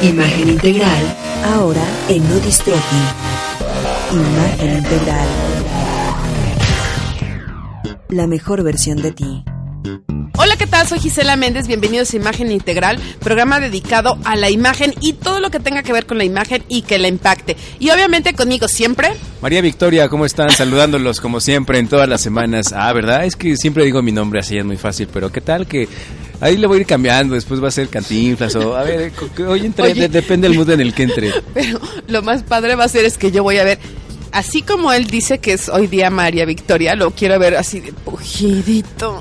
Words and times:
Imagen 0.00 0.48
integral, 0.48 1.16
ahora 1.44 1.82
en 2.08 2.22
Nodistrofi. 2.28 2.96
Imagen 4.12 4.78
integral. 4.78 5.28
La 8.08 8.28
mejor 8.28 8.62
versión 8.62 9.02
de 9.02 9.10
ti. 9.10 9.44
¿Qué 10.58 10.66
tal? 10.66 10.88
Soy 10.88 10.98
Gisela 10.98 11.36
Méndez, 11.36 11.68
bienvenidos 11.68 12.12
a 12.12 12.16
Imagen 12.16 12.50
Integral, 12.50 12.98
programa 13.20 13.60
dedicado 13.60 14.18
a 14.24 14.34
la 14.34 14.50
imagen 14.50 14.92
y 15.00 15.12
todo 15.12 15.38
lo 15.38 15.50
que 15.50 15.60
tenga 15.60 15.84
que 15.84 15.92
ver 15.92 16.04
con 16.04 16.18
la 16.18 16.24
imagen 16.24 16.64
y 16.68 16.82
que 16.82 16.98
la 16.98 17.06
impacte. 17.06 17.56
Y 17.78 17.90
obviamente 17.90 18.34
conmigo 18.34 18.66
siempre. 18.66 19.12
María 19.40 19.60
Victoria, 19.60 20.08
¿cómo 20.08 20.26
están? 20.26 20.50
Saludándolos 20.50 21.20
como 21.20 21.38
siempre 21.38 21.78
en 21.78 21.86
todas 21.86 22.08
las 22.08 22.22
semanas. 22.22 22.72
Ah, 22.72 22.92
¿verdad? 22.92 23.24
Es 23.24 23.36
que 23.36 23.56
siempre 23.56 23.84
digo 23.84 24.02
mi 24.02 24.10
nombre 24.10 24.40
así, 24.40 24.58
es 24.58 24.64
muy 24.64 24.76
fácil, 24.76 25.08
pero 25.12 25.30
¿qué 25.30 25.40
tal 25.40 25.68
que 25.68 25.88
ahí 26.40 26.56
le 26.56 26.66
voy 26.66 26.78
a 26.78 26.80
ir 26.80 26.86
cambiando? 26.88 27.36
Después 27.36 27.62
va 27.62 27.68
a 27.68 27.72
ser 27.72 27.88
Cantinflas 27.88 28.56
o, 28.56 28.76
a 28.76 28.82
ver, 28.82 29.12
hoy 29.46 29.64
entre, 29.64 29.92
Oye. 29.92 30.08
depende 30.08 30.48
del 30.48 30.58
mood 30.58 30.70
en 30.70 30.80
el 30.80 30.92
que 30.92 31.04
entre. 31.04 31.34
Pero 31.54 31.80
lo 32.08 32.22
más 32.22 32.42
padre 32.42 32.74
va 32.74 32.82
a 32.82 32.88
ser 32.88 33.04
es 33.04 33.16
que 33.16 33.30
yo 33.30 33.44
voy 33.44 33.58
a 33.58 33.64
ver, 33.64 33.78
así 34.32 34.62
como 34.62 34.92
él 34.92 35.06
dice 35.06 35.38
que 35.38 35.52
es 35.52 35.68
hoy 35.68 35.86
día 35.86 36.10
María 36.10 36.44
Victoria, 36.44 36.94
lo 36.94 37.10
quiero 37.10 37.38
ver 37.38 37.56
así 37.56 37.80
de 37.80 37.92
pugidito. 37.92 39.20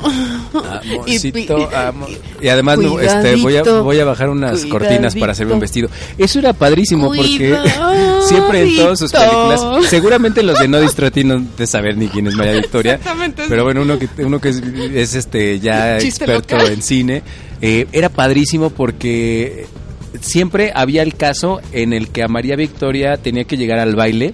Amorcito, 0.53 1.69
amor. 1.75 2.09
Y 2.41 2.47
además 2.49 2.79
no, 2.79 2.99
este, 2.99 3.35
voy, 3.37 3.57
a, 3.57 3.63
voy 3.63 3.99
a 3.99 4.05
bajar 4.05 4.29
unas 4.29 4.65
cortinas 4.65 5.15
para 5.15 5.31
hacerme 5.31 5.53
un 5.53 5.59
vestido. 5.59 5.89
Eso 6.17 6.39
era 6.39 6.53
padrísimo 6.53 7.07
porque 7.07 7.57
siempre 8.27 8.63
en 8.63 8.75
todas 8.75 8.99
sus 8.99 9.11
películas, 9.11 9.61
seguramente 9.89 10.43
los 10.43 10.59
de 10.59 10.67
No 10.67 10.79
Distrati 10.79 11.23
no 11.23 11.39
de 11.39 11.67
saber 11.67 11.97
ni 11.97 12.07
quién 12.07 12.27
es 12.27 12.35
María 12.35 12.53
Victoria, 12.53 12.95
Exactamente, 12.95 13.43
pero 13.47 13.63
bueno, 13.63 13.81
uno 13.81 13.97
que, 13.97 14.07
uno 14.23 14.39
que 14.39 14.49
es, 14.49 14.61
es, 14.93 15.15
este 15.15 15.59
ya 15.59 15.97
Chiste 15.99 16.25
experto 16.25 16.55
local. 16.55 16.73
en 16.73 16.81
cine, 16.81 17.23
eh, 17.61 17.87
era 17.91 18.09
padrísimo 18.09 18.69
porque 18.69 19.65
siempre 20.21 20.71
había 20.75 21.03
el 21.03 21.15
caso 21.15 21.61
en 21.71 21.93
el 21.93 22.09
que 22.09 22.23
a 22.23 22.27
María 22.27 22.55
Victoria 22.55 23.17
tenía 23.17 23.45
que 23.45 23.57
llegar 23.57 23.79
al 23.79 23.95
baile 23.95 24.33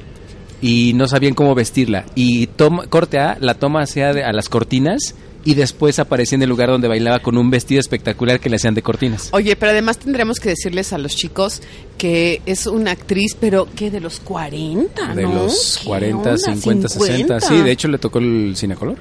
y 0.64 0.94
no 0.94 1.08
sabían 1.08 1.34
cómo 1.34 1.54
vestirla. 1.54 2.06
Y 2.16 2.48
toma, 2.48 2.88
corte 2.88 3.20
A, 3.20 3.38
la 3.42 3.56
toma 3.56 3.82
hacia 3.82 4.14
de- 4.14 4.24
a 4.24 4.32
las 4.32 4.48
cortinas 4.48 5.14
y 5.46 5.56
después 5.56 6.00
aparecía 6.00 6.38
en 6.38 6.44
el 6.44 6.50
lugar 6.50 6.70
donde 6.70 6.88
bailaba 6.88 7.20
con 7.20 7.38
un 7.38 7.50
vestido 7.50 7.82
espectacular 7.82 8.40
que 8.40 8.50
le 8.50 8.56
hacían 8.56 8.74
de 8.74 8.82
cortinas. 8.82 9.28
Oye, 9.34 9.58
pero 9.58 9.74
además 9.74 9.98
tendremos 10.00 10.40
que 10.40 10.48
decirles 10.50 10.94
a 10.94 10.98
los 10.98 11.18
chicos 11.18 11.62
que 11.98 12.42
es 12.46 12.66
una 12.66 12.92
actriz, 12.92 13.36
pero 13.38 13.68
que 13.76 13.92
de 13.92 14.00
los 14.00 14.22
40, 14.22 15.14
De 15.14 15.24
¿no? 15.24 15.34
los 15.34 15.80
¿Qué 15.82 15.88
40, 15.90 16.18
onda? 16.30 16.38
50, 16.38 16.88
60. 16.88 17.42
Sí, 17.42 17.58
de 17.62 17.72
hecho 17.72 17.90
le 17.90 17.98
tocó 17.98 18.20
el 18.20 18.54
cinecolor. 18.56 18.96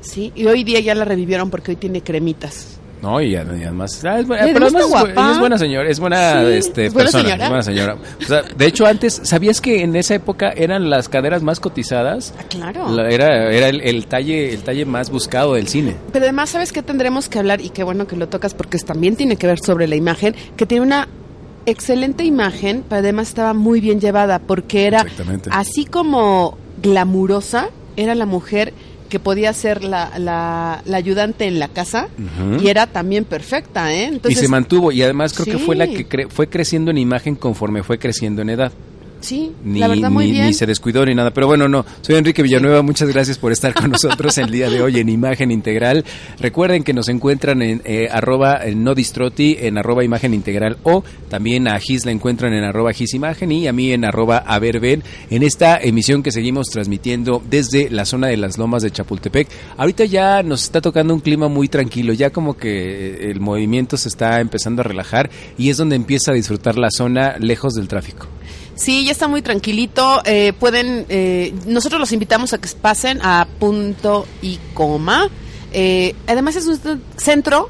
Sí, 0.00 0.32
y 0.34 0.46
hoy 0.46 0.64
día 0.64 0.80
ya 0.80 0.94
la 0.94 1.04
revivieron 1.04 1.50
porque 1.50 1.72
hoy 1.72 1.76
tiene 1.76 2.00
cremitas. 2.00 2.78
No, 3.02 3.20
y 3.20 3.34
ad- 3.34 3.54
y 3.56 3.64
además, 3.64 4.02
ah, 4.04 4.20
es, 4.20 4.26
bu- 4.28 4.34
Y 4.34 4.38
además 4.38 4.52
pero 4.54 4.66
además 4.66 4.82
es, 4.84 4.88
guapa. 4.88 5.38
buena 5.40 5.58
señora, 5.58 5.90
es 5.90 5.98
buena, 6.00 6.40
Sí, 6.46 6.52
este, 6.52 6.86
es 6.86 6.94
buena 6.94 7.10
persona, 7.10 7.24
señora. 7.24 7.42
es 7.44 7.48
buena 7.50 7.62
señora. 7.64 7.96
O 8.20 8.24
sea, 8.24 8.42
de 8.42 8.66
hecho, 8.66 8.86
antes, 8.86 9.20
¿sabías 9.24 9.60
que 9.60 9.82
en 9.82 9.96
esa 9.96 10.14
época 10.14 10.50
eran 10.50 10.88
las 10.88 11.08
caderas 11.08 11.42
más 11.42 11.58
cotizadas? 11.58 12.32
Ah, 12.38 12.44
claro. 12.48 12.88
La- 12.90 13.10
era 13.10 13.50
era 13.52 13.68
el, 13.68 13.80
el 13.80 14.06
talle 14.06 14.54
el 14.54 14.62
talle 14.62 14.84
más 14.84 15.10
buscado 15.10 15.54
del 15.54 15.66
cine. 15.66 15.96
Pero 16.12 16.24
además, 16.24 16.50
¿sabes 16.50 16.72
qué 16.72 16.82
tendremos 16.82 17.28
que 17.28 17.38
hablar? 17.40 17.60
Y 17.60 17.70
qué 17.70 17.82
bueno 17.82 18.06
que 18.06 18.14
lo 18.16 18.28
tocas 18.28 18.54
porque 18.54 18.78
también 18.78 19.16
tiene 19.16 19.34
que 19.36 19.48
ver 19.48 19.58
sobre 19.58 19.88
la 19.88 19.96
imagen, 19.96 20.36
que 20.56 20.64
tiene 20.64 20.84
una 20.86 21.08
excelente 21.66 22.24
imagen, 22.24 22.84
pero 22.88 23.00
además 23.00 23.28
estaba 23.28 23.52
muy 23.52 23.80
bien 23.80 24.00
llevada 24.00 24.38
porque 24.38 24.86
era 24.86 25.06
así 25.50 25.84
como 25.86 26.56
glamurosa, 26.82 27.68
era 27.96 28.14
la 28.14 28.26
mujer 28.26 28.72
que 29.12 29.18
podía 29.20 29.52
ser 29.52 29.84
la, 29.84 30.10
la, 30.18 30.80
la 30.86 30.96
ayudante 30.96 31.44
en 31.46 31.58
la 31.58 31.68
casa 31.68 32.08
y 32.62 32.68
era 32.68 32.86
también 32.86 33.26
perfecta, 33.26 33.92
¿eh? 33.92 34.04
Entonces, 34.04 34.38
y 34.38 34.40
se 34.40 34.48
mantuvo 34.48 34.90
y 34.90 35.02
además 35.02 35.34
creo 35.34 35.44
que 35.44 35.58
fue 35.62 35.76
la 35.76 35.86
que 35.86 36.08
cre- 36.08 36.30
fue 36.30 36.48
creciendo 36.48 36.90
en 36.90 36.96
imagen 36.96 37.34
conforme 37.36 37.82
fue 37.82 37.98
creciendo 37.98 38.40
en 38.40 38.48
edad. 38.48 38.72
Sí, 39.22 39.52
Ni, 39.64 39.78
la 39.78 39.88
verdad 39.88 40.10
muy 40.10 40.26
ni- 40.26 40.32
bien. 40.32 40.46
ni 40.46 40.54
se 40.54 40.66
descuidó 40.66 41.06
ni 41.06 41.14
nada. 41.14 41.30
Pero 41.32 41.46
bueno, 41.46 41.68
no. 41.68 41.84
Soy 42.02 42.16
Enrique 42.16 42.42
Villanueva. 42.42 42.82
Muchas 42.82 43.08
gracias 43.08 43.38
por 43.38 43.52
estar 43.52 43.72
con 43.72 43.90
nosotros 43.90 44.36
el 44.38 44.50
día 44.50 44.68
de 44.68 44.82
hoy 44.82 44.98
en 45.00 45.08
Imagen 45.08 45.50
Integral. 45.50 46.04
Recuerden 46.38 46.82
que 46.84 46.92
nos 46.92 47.08
encuentran 47.08 47.62
en 47.62 47.80
eh, 47.84 48.08
arroba 48.10 48.60
en 48.64 48.84
no 48.84 48.94
distroti, 48.94 49.56
en 49.60 49.78
arroba 49.78 50.04
imagen 50.04 50.34
integral 50.34 50.76
o 50.82 51.02
también 51.30 51.68
a 51.68 51.78
Gis 51.78 52.04
la 52.04 52.10
encuentran 52.12 52.52
en 52.52 52.64
arroba 52.64 52.92
Gis 52.92 53.14
Imagen 53.14 53.52
y 53.52 53.66
a 53.68 53.72
mí 53.72 53.92
en 53.92 54.04
arroba 54.04 54.38
Averben 54.38 55.02
en 55.30 55.42
esta 55.42 55.78
emisión 55.78 56.22
que 56.22 56.32
seguimos 56.32 56.66
transmitiendo 56.68 57.42
desde 57.48 57.88
la 57.90 58.04
zona 58.04 58.26
de 58.28 58.36
las 58.36 58.58
lomas 58.58 58.82
de 58.82 58.90
Chapultepec. 58.90 59.48
Ahorita 59.76 60.04
ya 60.04 60.42
nos 60.42 60.64
está 60.64 60.80
tocando 60.80 61.14
un 61.14 61.20
clima 61.20 61.48
muy 61.48 61.68
tranquilo, 61.68 62.12
ya 62.12 62.30
como 62.30 62.56
que 62.56 62.68
eh, 62.72 63.30
el 63.30 63.40
movimiento 63.40 63.96
se 63.96 64.08
está 64.08 64.40
empezando 64.40 64.80
a 64.80 64.84
relajar 64.84 65.30
y 65.56 65.70
es 65.70 65.76
donde 65.76 65.96
empieza 65.96 66.32
a 66.32 66.34
disfrutar 66.34 66.76
la 66.76 66.88
zona 66.90 67.36
lejos 67.38 67.74
del 67.74 67.88
tráfico. 67.88 68.26
Sí, 68.74 69.04
ya 69.04 69.12
está 69.12 69.28
muy 69.28 69.42
tranquilito. 69.42 70.22
eh, 70.24 70.52
pueden, 70.58 71.06
eh, 71.08 71.54
nosotros 71.66 72.00
los 72.00 72.12
invitamos 72.12 72.52
a 72.52 72.58
que 72.58 72.68
pasen 72.80 73.20
a 73.22 73.46
punto 73.58 74.26
y 74.40 74.58
coma. 74.74 75.28
Eh, 75.72 76.14
además 76.26 76.56
es 76.56 76.66
un 76.66 77.02
centro, 77.16 77.68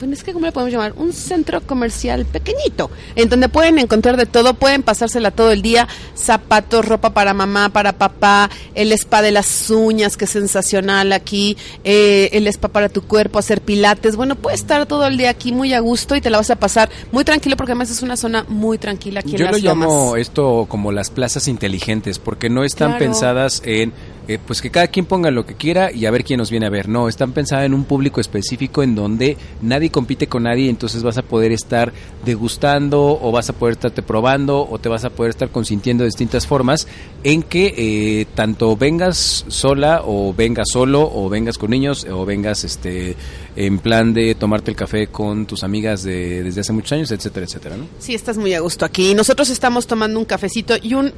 pues 0.00 0.10
es 0.12 0.24
que 0.24 0.32
cómo 0.32 0.46
le 0.46 0.52
podemos 0.52 0.72
llamar, 0.72 0.94
un 0.96 1.12
centro 1.12 1.60
comercial 1.60 2.24
pequeñito, 2.24 2.90
en 3.14 3.28
donde 3.28 3.48
pueden 3.48 3.78
encontrar 3.78 4.16
de 4.16 4.24
todo, 4.26 4.54
pueden 4.54 4.82
pasársela 4.82 5.30
todo 5.30 5.50
el 5.52 5.60
día, 5.62 5.86
zapatos, 6.16 6.84
ropa 6.86 7.10
para 7.10 7.34
mamá, 7.34 7.68
para 7.68 7.92
papá, 7.92 8.48
el 8.74 8.92
spa 8.92 9.20
de 9.22 9.30
las 9.30 9.70
uñas, 9.70 10.16
que 10.16 10.24
es 10.24 10.30
sensacional 10.30 11.12
aquí, 11.12 11.56
eh, 11.84 12.30
el 12.32 12.46
spa 12.48 12.68
para 12.68 12.88
tu 12.88 13.02
cuerpo, 13.02 13.38
hacer 13.38 13.60
pilates. 13.60 14.16
Bueno, 14.16 14.36
puedes 14.36 14.60
estar 14.60 14.86
todo 14.86 15.06
el 15.06 15.16
día 15.16 15.30
aquí 15.30 15.52
muy 15.52 15.72
a 15.74 15.80
gusto 15.80 16.16
y 16.16 16.20
te 16.20 16.30
la 16.30 16.38
vas 16.38 16.50
a 16.50 16.56
pasar 16.56 16.88
muy 17.12 17.24
tranquilo 17.24 17.56
porque 17.56 17.72
además 17.72 17.90
es 17.90 18.02
una 18.02 18.16
zona 18.16 18.44
muy 18.48 18.78
tranquila 18.78 19.20
aquí 19.20 19.32
en 19.32 19.36
Yo 19.36 19.46
lo 19.46 19.52
las 19.52 19.62
lomas. 19.62 19.86
llamo 19.88 20.16
esto 20.16 20.66
como 20.68 20.92
las 20.92 21.10
plazas 21.10 21.46
inteligentes, 21.46 22.18
porque 22.18 22.48
no 22.48 22.64
están 22.64 22.92
Claro. 22.92 23.04
pensadas 23.04 23.62
en 23.66 23.92
eh, 24.30 24.38
pues 24.46 24.62
que 24.62 24.70
cada 24.70 24.86
quien 24.86 25.06
ponga 25.06 25.32
lo 25.32 25.44
que 25.44 25.54
quiera 25.54 25.90
y 25.90 26.06
a 26.06 26.10
ver 26.12 26.22
quién 26.22 26.38
nos 26.38 26.52
viene 26.52 26.64
a 26.64 26.70
ver. 26.70 26.88
No, 26.88 27.08
están 27.08 27.32
pensadas 27.32 27.66
en 27.66 27.74
un 27.74 27.82
público 27.82 28.20
específico 28.20 28.84
en 28.84 28.94
donde 28.94 29.36
nadie 29.60 29.90
compite 29.90 30.28
con 30.28 30.44
nadie, 30.44 30.70
entonces 30.70 31.02
vas 31.02 31.18
a 31.18 31.22
poder 31.22 31.50
estar 31.50 31.92
degustando 32.24 33.18
o 33.20 33.32
vas 33.32 33.50
a 33.50 33.54
poder 33.54 33.72
estarte 33.72 34.02
probando 34.02 34.68
o 34.70 34.78
te 34.78 34.88
vas 34.88 35.04
a 35.04 35.10
poder 35.10 35.30
estar 35.30 35.48
consintiendo 35.48 36.04
de 36.04 36.08
distintas 36.10 36.46
formas 36.46 36.86
en 37.24 37.42
que 37.42 37.74
eh, 37.76 38.26
tanto 38.36 38.76
vengas 38.76 39.44
sola 39.48 40.02
o 40.04 40.32
vengas 40.32 40.68
solo 40.70 41.10
o 41.12 41.28
vengas 41.28 41.58
con 41.58 41.70
niños 41.70 42.06
o 42.08 42.24
vengas 42.24 42.62
este 42.62 43.16
en 43.56 43.80
plan 43.80 44.14
de 44.14 44.36
tomarte 44.36 44.70
el 44.70 44.76
café 44.76 45.08
con 45.08 45.46
tus 45.46 45.64
amigas 45.64 46.04
de, 46.04 46.44
desde 46.44 46.60
hace 46.60 46.72
muchos 46.72 46.92
años, 46.92 47.10
etcétera, 47.10 47.46
etcétera, 47.46 47.76
¿no? 47.76 47.86
Sí, 47.98 48.14
estás 48.14 48.38
muy 48.38 48.54
a 48.54 48.60
gusto 48.60 48.84
aquí. 48.84 49.12
Nosotros 49.12 49.50
estamos 49.50 49.88
tomando 49.88 50.20
un 50.20 50.24
cafecito 50.24 50.76
y 50.80 50.94
un 50.94 51.12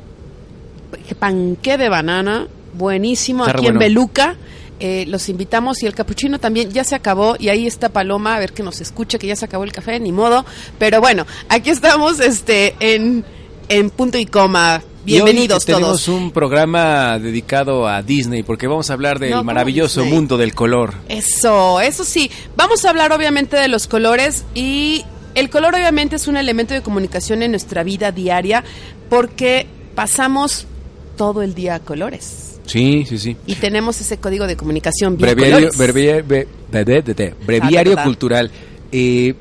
panqué 1.18 1.76
de 1.76 1.90
banana 1.90 2.48
buenísimo 2.72 3.44
aquí 3.44 3.66
en. 3.66 3.78
Beluca. 3.78 4.36
Eh, 4.84 5.04
los 5.06 5.28
invitamos 5.28 5.80
y 5.84 5.86
el 5.86 5.94
capuchino 5.94 6.40
también 6.40 6.72
ya 6.72 6.82
se 6.82 6.96
acabó 6.96 7.36
y 7.38 7.50
ahí 7.50 7.68
está 7.68 7.90
Paloma 7.90 8.34
a 8.34 8.40
ver 8.40 8.52
que 8.52 8.64
nos 8.64 8.80
escuche 8.80 9.16
que 9.16 9.28
ya 9.28 9.36
se 9.36 9.44
acabó 9.44 9.62
el 9.62 9.70
café, 9.70 10.00
ni 10.00 10.10
modo. 10.10 10.44
Pero 10.76 11.00
bueno, 11.00 11.24
aquí 11.48 11.70
estamos 11.70 12.18
este 12.18 12.74
en, 12.80 13.24
en 13.68 13.90
punto 13.90 14.18
y 14.18 14.26
coma. 14.26 14.82
Bienvenidos 15.04 15.68
y 15.68 15.70
hoy 15.70 15.76
tenemos 15.76 16.04
todos. 16.04 16.08
un 16.08 16.32
programa 16.32 17.16
dedicado 17.20 17.86
a 17.86 18.02
Disney 18.02 18.42
porque 18.42 18.66
vamos 18.66 18.90
a 18.90 18.94
hablar 18.94 19.20
del 19.20 19.30
No, 19.30 19.36
¿cómo 19.38 19.46
maravilloso 19.46 20.04
mundo 20.04 20.36
del 20.36 20.52
color. 20.52 20.94
Eso, 21.08 21.80
eso 21.80 22.02
sí. 22.02 22.28
Vamos 22.56 22.84
a 22.84 22.90
hablar 22.90 23.12
obviamente 23.12 23.56
de 23.56 23.68
los 23.68 23.86
colores 23.86 24.44
y 24.52 25.04
el 25.36 25.48
color 25.48 25.76
obviamente 25.76 26.16
es 26.16 26.26
un 26.26 26.36
elemento 26.36 26.74
de 26.74 26.82
comunicación 26.82 27.44
en 27.44 27.52
nuestra 27.52 27.84
vida 27.84 28.10
diaria 28.10 28.64
porque 29.08 29.68
pasamos 29.94 30.66
todo 31.16 31.42
el 31.42 31.54
día 31.54 31.76
a 31.76 31.78
colores 31.78 32.51
Sí, 32.72 33.04
sí, 33.06 33.18
sí. 33.18 33.36
y 33.46 33.54
tenemos 33.56 34.00
ese 34.00 34.16
código 34.16 34.46
de 34.46 34.56
comunicación 34.56 35.16
vía 35.18 35.34
Breviario, 35.34 35.68
breviario, 37.46 37.98
Ah, 37.98 38.04
cultural. 38.04 38.50
Eh, 38.90 39.34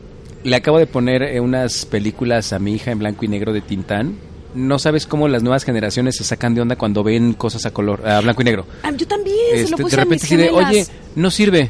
le 0.43 0.55
acabo 0.55 0.79
de 0.79 0.87
poner 0.87 1.23
eh, 1.23 1.39
unas 1.39 1.85
películas 1.85 2.51
a 2.51 2.59
mi 2.59 2.73
hija 2.73 2.91
en 2.91 2.99
blanco 2.99 3.23
y 3.25 3.27
negro 3.27 3.53
de 3.53 3.61
Tintán. 3.61 4.17
No 4.53 4.79
sabes 4.79 5.05
cómo 5.05 5.29
las 5.29 5.43
nuevas 5.43 5.63
generaciones 5.63 6.17
se 6.17 6.25
sacan 6.25 6.53
de 6.53 6.61
onda 6.61 6.75
cuando 6.75 7.03
ven 7.03 7.33
cosas 7.33 7.65
a 7.65 7.71
color, 7.71 8.05
a 8.05 8.19
blanco 8.19 8.41
y 8.41 8.45
negro. 8.45 8.65
Ah, 8.83 8.91
yo 8.91 9.07
también, 9.07 9.37
se 9.53 9.59
Este, 9.61 9.71
lo 9.71 9.77
puse 9.77 9.95
de 9.95 10.01
a 10.01 10.03
repente 10.03 10.27
mis 10.29 10.37
de, 10.37 10.45
gemelas. 10.47 10.69
oye, 10.69 10.85
no 11.15 11.31
sirve. 11.31 11.69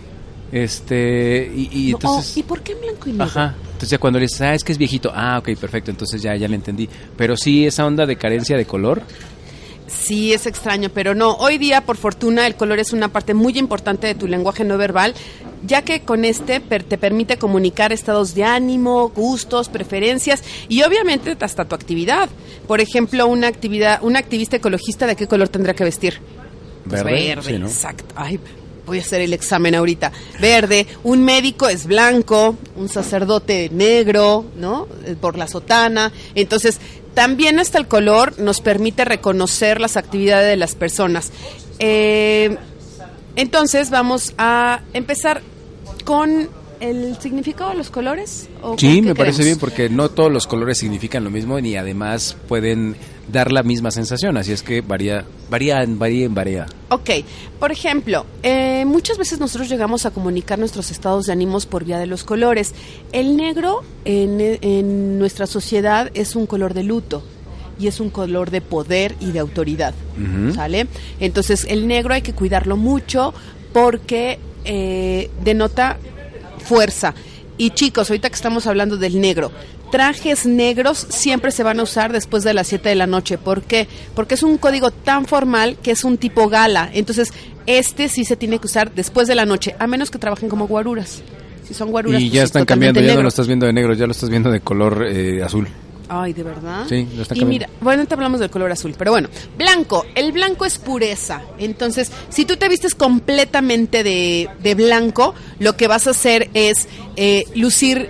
Este, 0.52 1.52
y, 1.56 1.90
y 1.90 1.92
No, 1.94 2.00
oh. 2.18 2.24
¿Y 2.36 2.44
por 2.44 2.62
qué 2.62 2.72
en 2.74 2.82
blanco 2.82 3.08
y 3.10 3.12
negro? 3.12 3.26
Ajá. 3.26 3.56
Entonces 3.66 3.90
ya 3.90 3.98
cuando 4.00 4.20
le 4.20 4.26
dices, 4.26 4.42
ah, 4.42 4.54
es 4.56 4.64
que 4.64 4.72
es 4.72 4.78
viejito, 4.78 5.12
ah, 5.14 5.38
ok, 5.40 5.56
perfecto, 5.60 5.92
entonces 5.92 6.22
ya, 6.22 6.36
ya 6.36 6.48
le 6.48 6.56
entendí. 6.56 6.90
Pero 7.18 7.38
sí, 7.38 7.66
esa 7.66 7.86
onda 7.86 8.06
de 8.06 8.16
carencia 8.16 8.58
de 8.58 8.66
color, 8.66 9.02
Sí, 10.00 10.34
es 10.34 10.46
extraño, 10.48 10.90
pero 10.94 11.14
no. 11.16 11.34
Hoy 11.36 11.58
día, 11.58 11.82
por 11.82 11.98
fortuna, 11.98 12.48
el 12.48 12.56
color 12.56 12.80
es 12.80 12.94
una 12.94 13.10
parte 13.10 13.34
muy 13.34 13.58
importante 13.58 14.08
de 14.08 14.16
tu 14.16 14.28
lenguaje 14.28 14.64
no 14.64 14.78
verbal, 14.78 15.14
ya 15.66 15.84
que 15.84 16.02
con 16.02 16.26
este 16.26 16.60
per- 16.60 16.84
te 16.84 16.98
permite 16.98 17.38
comunicar 17.38 17.92
estados 17.92 18.34
de 18.34 18.44
ánimo, 18.44 19.10
gustos, 19.10 19.70
preferencias 19.70 20.44
y 20.70 20.82
obviamente 20.84 21.36
hasta 21.40 21.66
tu 21.66 21.76
actividad. 21.76 22.30
Por 22.68 22.82
ejemplo, 22.82 23.28
una 23.28 23.48
actividad, 23.48 24.00
un 24.04 24.16
activista 24.16 24.58
ecologista, 24.58 25.06
¿de 25.08 25.16
qué 25.16 25.28
color 25.28 25.50
tendrá 25.50 25.74
que 25.74 25.84
vestir? 25.84 26.20
Pues 26.90 27.04
Verde, 27.04 27.42
sí, 27.44 27.60
¿no? 27.60 27.68
exacto. 27.68 28.06
Ay, 28.16 28.40
voy 28.88 28.98
a 28.98 29.02
hacer 29.02 29.22
el 29.22 29.34
examen 29.34 29.76
ahorita, 29.76 30.12
verde, 30.40 30.88
un 31.04 31.24
médico 31.24 31.70
es 31.70 31.86
blanco, 31.86 32.56
un 32.76 32.90
sacerdote 32.90 33.70
negro, 33.72 34.46
¿no? 34.58 34.88
Eh, 35.06 35.16
Por 35.20 35.38
la 35.38 35.48
sotana. 35.48 36.12
Entonces, 36.34 36.80
también 37.14 37.60
hasta 37.60 37.78
el 37.78 37.88
color 37.88 38.40
nos 38.40 38.62
permite 38.62 39.06
reconocer 39.06 39.82
las 39.82 39.98
actividades 39.98 40.50
de 40.50 40.58
las 40.58 40.76
personas. 40.76 41.32
Eh, 41.80 42.58
entonces, 43.36 43.90
vamos 43.90 44.34
a 44.38 44.82
empezar 44.94 45.42
con 46.06 46.50
el 46.82 47.18
significado 47.20 47.72
de 47.72 47.78
los 47.78 47.90
colores. 47.90 48.50
¿o 48.62 48.78
Sí, 48.78 48.96
qué 48.96 49.02
me 49.02 49.16
parece 49.16 49.44
bien 49.44 49.58
porque 49.58 49.90
no 49.90 50.10
todos 50.10 50.32
los 50.32 50.48
colores 50.48 50.80
significan 50.80 51.24
lo 51.24 51.30
mismo 51.30 51.60
ni 51.62 51.76
además 51.76 52.36
pueden 52.48 52.96
dar 53.32 53.52
la 53.52 53.64
misma 53.64 53.92
sensación, 53.92 54.36
así 54.36 54.52
es 54.52 54.62
que 54.62 54.82
varía, 54.82 55.24
varía, 55.50 55.86
varía, 55.88 56.28
varía. 56.30 56.66
Ok, 56.90 57.10
por 57.60 57.72
ejemplo, 57.72 58.26
eh, 58.44 58.84
muchas 58.86 59.18
veces 59.18 59.40
nosotros 59.40 59.70
llegamos 59.70 60.06
a 60.06 60.12
comunicar 60.12 60.60
nuestros 60.60 60.92
estados 60.92 61.28
de 61.28 61.32
ánimos 61.32 61.66
por 61.66 61.86
vía 61.86 61.98
de 61.98 62.08
los 62.08 62.24
colores. 62.24 62.74
El 63.14 63.38
negro 63.38 63.84
en, 64.04 64.42
en 64.62 65.18
nuestra 65.18 65.48
sociedad 65.48 66.12
es 66.14 66.36
un 66.36 66.46
color 66.46 66.74
de 66.74 66.84
luto 66.84 67.24
y 67.82 67.88
es 67.88 68.00
un 68.00 68.10
color 68.10 68.52
de 68.52 68.62
poder 68.62 69.16
y 69.20 69.32
de 69.32 69.40
autoridad. 69.40 69.94
¿sale? 70.54 70.88
Entonces 71.20 71.66
el 71.68 71.88
negro 71.88 72.14
hay 72.14 72.22
que 72.22 72.34
cuidarlo 72.34 72.78
mucho 72.78 73.34
porque 73.74 74.40
eh, 74.66 75.32
denota 75.44 75.98
fuerza. 76.62 77.14
Y 77.58 77.72
chicos, 77.72 78.10
ahorita 78.10 78.30
que 78.30 78.36
estamos 78.36 78.66
hablando 78.66 78.98
del 78.98 79.22
negro, 79.22 79.52
trajes 79.92 80.46
negros 80.46 81.06
siempre 81.10 81.52
se 81.52 81.64
van 81.64 81.80
a 81.80 81.84
usar 81.84 82.12
después 82.12 82.44
de 82.44 82.54
las 82.54 82.68
7 82.68 82.90
de 82.90 82.96
la 82.96 83.08
noche. 83.08 83.38
¿Por 83.38 83.62
qué? 83.62 83.88
Porque 84.16 84.36
es 84.36 84.44
un 84.44 84.58
código 84.58 84.90
tan 84.90 85.26
formal 85.26 85.78
que 85.84 85.92
es 85.92 86.04
un 86.04 86.18
tipo 86.18 86.50
gala. 86.50 86.90
Entonces, 86.94 87.34
este 87.68 88.10
sí 88.10 88.26
se 88.26 88.36
tiene 88.36 88.58
que 88.60 88.66
usar 88.66 88.94
después 88.94 89.28
de 89.28 89.36
la 89.36 89.46
noche, 89.46 89.76
a 89.78 89.86
menos 89.86 90.10
que 90.10 90.18
trabajen 90.18 90.50
como 90.50 90.68
guaruras. 90.68 91.22
Si 91.68 91.74
son 91.74 91.92
guaruras, 91.92 92.22
Y 92.22 92.26
pues 92.26 92.34
ya 92.34 92.44
están 92.44 92.66
cambiando, 92.66 93.00
ya 93.02 93.16
no 93.16 93.22
lo 93.22 93.28
estás 93.28 93.48
viendo 93.48 93.66
de 93.66 93.74
negro, 93.74 93.94
ya 93.94 94.08
lo 94.08 94.12
estás 94.12 94.30
viendo 94.30 94.50
de 94.50 94.62
color 94.62 95.06
eh, 95.08 95.44
azul. 95.44 95.68
Ay, 96.14 96.34
¿de 96.34 96.44
verdad? 96.44 96.86
Sí, 96.90 97.08
lo 97.16 97.22
está 97.22 97.38
Y 97.38 97.46
mira, 97.46 97.70
bueno, 97.80 98.06
te 98.06 98.14
hablamos 98.16 98.42
del 98.42 98.50
color 98.50 98.70
azul, 98.70 98.94
pero 98.98 99.12
bueno, 99.12 99.30
blanco. 99.58 100.06
El 100.14 100.34
blanco 100.34 100.66
es 100.66 100.78
pureza. 100.78 101.42
Entonces, 101.58 102.12
si 102.28 102.44
tú 102.44 102.58
te 102.58 102.68
vistes 102.68 102.96
completamente 102.96 104.04
de, 104.04 104.50
de 104.62 104.76
blanco, 104.76 105.34
lo 105.60 105.78
que 105.78 105.88
vas 105.88 106.08
a 106.08 106.10
hacer 106.10 106.50
es 106.54 106.90
eh, 107.16 107.46
lucir 107.56 108.10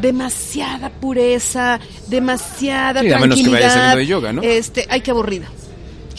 demasiada 0.00 0.88
pureza, 0.88 1.78
demasiada 2.08 3.02
Sí, 3.02 3.12
a 3.12 3.18
menos 3.18 3.36
que 3.36 3.42
tranquilidad. 3.44 3.52
vayas 3.52 3.72
saliendo 3.74 3.96
de 3.98 4.06
yoga, 4.06 4.32
¿no? 4.32 4.42
Este, 4.42 4.86
ay, 4.88 5.02
qué 5.02 5.10
aburrida. 5.10 5.46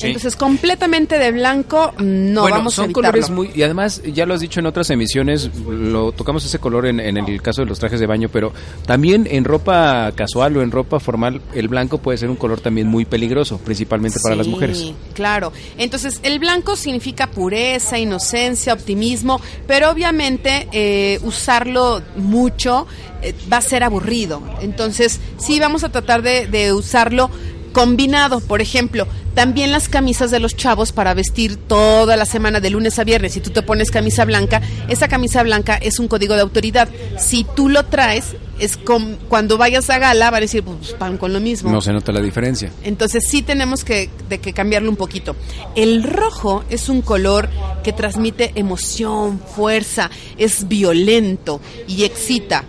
Sí. 0.01 0.07
Entonces, 0.07 0.35
completamente 0.35 1.17
de 1.17 1.31
blanco, 1.31 1.93
no, 1.99 2.41
bueno, 2.41 2.57
vamos 2.57 2.79
a 2.79 2.85
evitarlo. 2.85 3.09
colores 3.11 3.29
muy 3.29 3.51
y 3.53 3.63
además 3.63 4.01
ya 4.03 4.25
lo 4.25 4.33
has 4.33 4.39
dicho 4.41 4.59
en 4.59 4.65
otras 4.65 4.89
emisiones, 4.89 5.49
lo 5.67 6.11
tocamos 6.11 6.45
ese 6.45 6.59
color 6.59 6.87
en, 6.87 6.99
en 6.99 7.17
el 7.17 7.41
caso 7.41 7.61
de 7.61 7.67
los 7.67 7.79
trajes 7.79 7.99
de 7.99 8.07
baño, 8.07 8.29
pero 8.31 8.53
también 8.85 9.27
en 9.29 9.43
ropa 9.43 10.11
casual 10.15 10.57
o 10.57 10.61
en 10.61 10.71
ropa 10.71 10.99
formal 10.99 11.41
el 11.53 11.67
blanco 11.67 11.99
puede 11.99 12.17
ser 12.17 12.29
un 12.29 12.35
color 12.35 12.61
también 12.61 12.87
muy 12.87 13.05
peligroso, 13.05 13.57
principalmente 13.59 14.19
para 14.21 14.35
las 14.35 14.47
mujeres. 14.47 14.93
Claro. 15.13 15.53
Entonces, 15.77 16.19
el 16.23 16.39
blanco 16.39 16.75
significa 16.75 17.29
pureza, 17.31 17.99
inocencia, 17.99 18.73
optimismo, 18.73 19.39
pero 19.67 19.89
obviamente 19.89 20.67
eh, 20.71 21.19
usarlo 21.23 22.01
mucho 22.15 22.87
eh, 23.21 23.35
va 23.51 23.57
a 23.57 23.61
ser 23.61 23.83
aburrido. 23.83 24.41
Entonces, 24.61 25.19
sí 25.37 25.59
vamos 25.59 25.83
a 25.83 25.89
tratar 25.89 26.21
de, 26.21 26.47
de 26.47 26.73
usarlo 26.73 27.29
combinado. 27.71 28.39
Por 28.39 28.61
ejemplo, 28.61 29.07
también 29.35 29.71
las 29.71 29.89
camisas 29.89 30.31
de 30.31 30.39
los 30.39 30.55
chavos 30.55 30.91
para 30.91 31.13
vestir 31.13 31.55
toda 31.57 32.15
la 32.17 32.25
semana 32.25 32.59
de 32.59 32.69
lunes 32.69 32.99
a 32.99 33.03
viernes. 33.03 33.33
Si 33.33 33.39
tú 33.41 33.49
te 33.49 33.61
pones 33.61 33.91
camisa 33.91 34.25
blanca, 34.25 34.61
esa 34.87 35.07
camisa 35.07 35.43
blanca 35.43 35.75
es 35.77 35.99
un 35.99 36.07
código 36.07 36.35
de 36.35 36.41
autoridad. 36.41 36.89
Si 37.17 37.45
tú 37.55 37.69
lo 37.69 37.85
traes, 37.85 38.35
es 38.59 38.77
com- 38.77 39.15
cuando 39.29 39.57
vayas 39.57 39.89
a 39.89 39.97
gala, 39.97 40.29
van 40.29 40.37
a 40.37 40.41
decir, 40.41 40.63
pues 40.63 40.93
pan 40.93 41.17
con 41.17 41.33
lo 41.33 41.39
mismo. 41.39 41.71
No 41.71 41.81
se 41.81 41.91
nota 41.93 42.11
la 42.11 42.21
diferencia. 42.21 42.71
Entonces 42.83 43.25
sí 43.27 43.41
tenemos 43.41 43.83
que, 43.83 44.09
de 44.29 44.39
que 44.39 44.53
cambiarlo 44.53 44.89
un 44.89 44.97
poquito. 44.97 45.35
El 45.75 46.03
rojo 46.03 46.63
es 46.69 46.89
un 46.89 47.01
color 47.01 47.49
que 47.83 47.93
transmite 47.93 48.51
emoción, 48.55 49.39
fuerza, 49.39 50.11
es 50.37 50.67
violento 50.67 51.59
y 51.87 52.03
excita. 52.03 52.65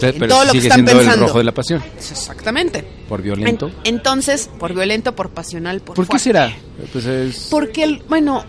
Pero 0.00 0.28
todo 0.28 0.44
lo 0.44 0.52
que 0.52 0.58
están 0.58 0.74
siendo 0.76 0.92
el 0.92 0.98
pensando. 0.98 1.26
rojo 1.26 1.38
de 1.38 1.44
la 1.44 1.52
pasión, 1.52 1.82
Exactamente. 1.96 2.84
por 3.08 3.22
violento. 3.22 3.68
En- 3.84 3.94
entonces, 3.96 4.48
por 4.58 4.74
violento, 4.74 5.14
por 5.16 5.30
pasional, 5.30 5.80
por 5.80 5.96
¿Por 5.96 6.08
qué 6.08 6.18
será? 6.18 6.52
Pues 6.92 7.06
es 7.06 7.48
Porque, 7.50 7.84
el, 7.84 8.02
bueno, 8.08 8.44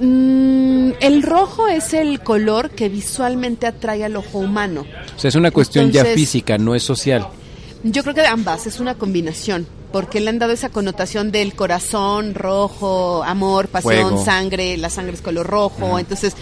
mm, 0.00 0.90
el 1.00 1.22
rojo 1.22 1.68
es 1.68 1.92
el 1.94 2.20
color 2.20 2.70
que 2.70 2.88
visualmente 2.88 3.66
atrae 3.66 4.04
al 4.04 4.16
ojo 4.16 4.38
humano. 4.38 4.84
o 5.14 5.18
sea, 5.18 5.28
es 5.28 5.34
una 5.34 5.50
cuestión 5.50 5.90
ya 5.90 6.04
física, 6.04 6.58
no 6.58 6.74
es 6.74 6.82
social. 6.82 7.26
Yo 7.82 8.02
creo 8.02 8.14
que 8.14 8.22
de 8.22 8.26
ambas, 8.26 8.66
es 8.66 8.80
una 8.80 8.94
combinación, 8.96 9.66
porque 9.92 10.20
le 10.20 10.30
han 10.30 10.38
dado 10.38 10.52
esa 10.52 10.68
connotación 10.68 11.30
del 11.32 11.54
corazón 11.54 12.34
rojo, 12.34 13.22
amor, 13.24 13.68
pasión, 13.68 13.92
Fuego. 14.10 14.24
sangre, 14.24 14.76
la 14.76 14.90
sangre 14.90 15.14
es 15.14 15.22
color 15.22 15.46
rojo, 15.46 15.98
entonces 15.98 16.34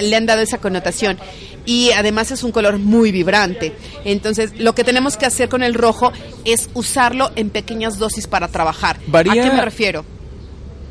le 0.00 0.14
han 0.16 0.26
dado 0.26 0.40
esa 0.42 0.58
connotación. 0.58 1.18
Y 1.64 1.90
además 1.92 2.30
es 2.30 2.42
un 2.42 2.50
color 2.52 2.78
muy 2.78 3.12
vibrante. 3.12 3.74
Entonces, 4.04 4.58
lo 4.58 4.74
que 4.74 4.84
tenemos 4.84 5.16
que 5.16 5.26
hacer 5.26 5.48
con 5.48 5.62
el 5.62 5.74
rojo 5.74 6.12
es 6.44 6.70
usarlo 6.74 7.30
en 7.36 7.50
pequeñas 7.50 7.98
dosis 7.98 8.26
para 8.26 8.48
trabajar. 8.48 8.98
Varía- 9.06 9.42
¿A 9.42 9.48
qué 9.50 9.54
me 9.54 9.62
refiero? 9.62 10.04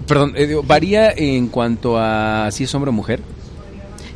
Perdón, 0.08 0.34
eh, 0.36 0.48
digo, 0.48 0.64
varía 0.64 1.12
en 1.12 1.48
cuanto 1.48 1.98
a 1.98 2.50
si 2.52 2.64
es 2.66 2.74
hombre 2.76 2.90
o 2.90 2.94
mujer. 2.94 3.22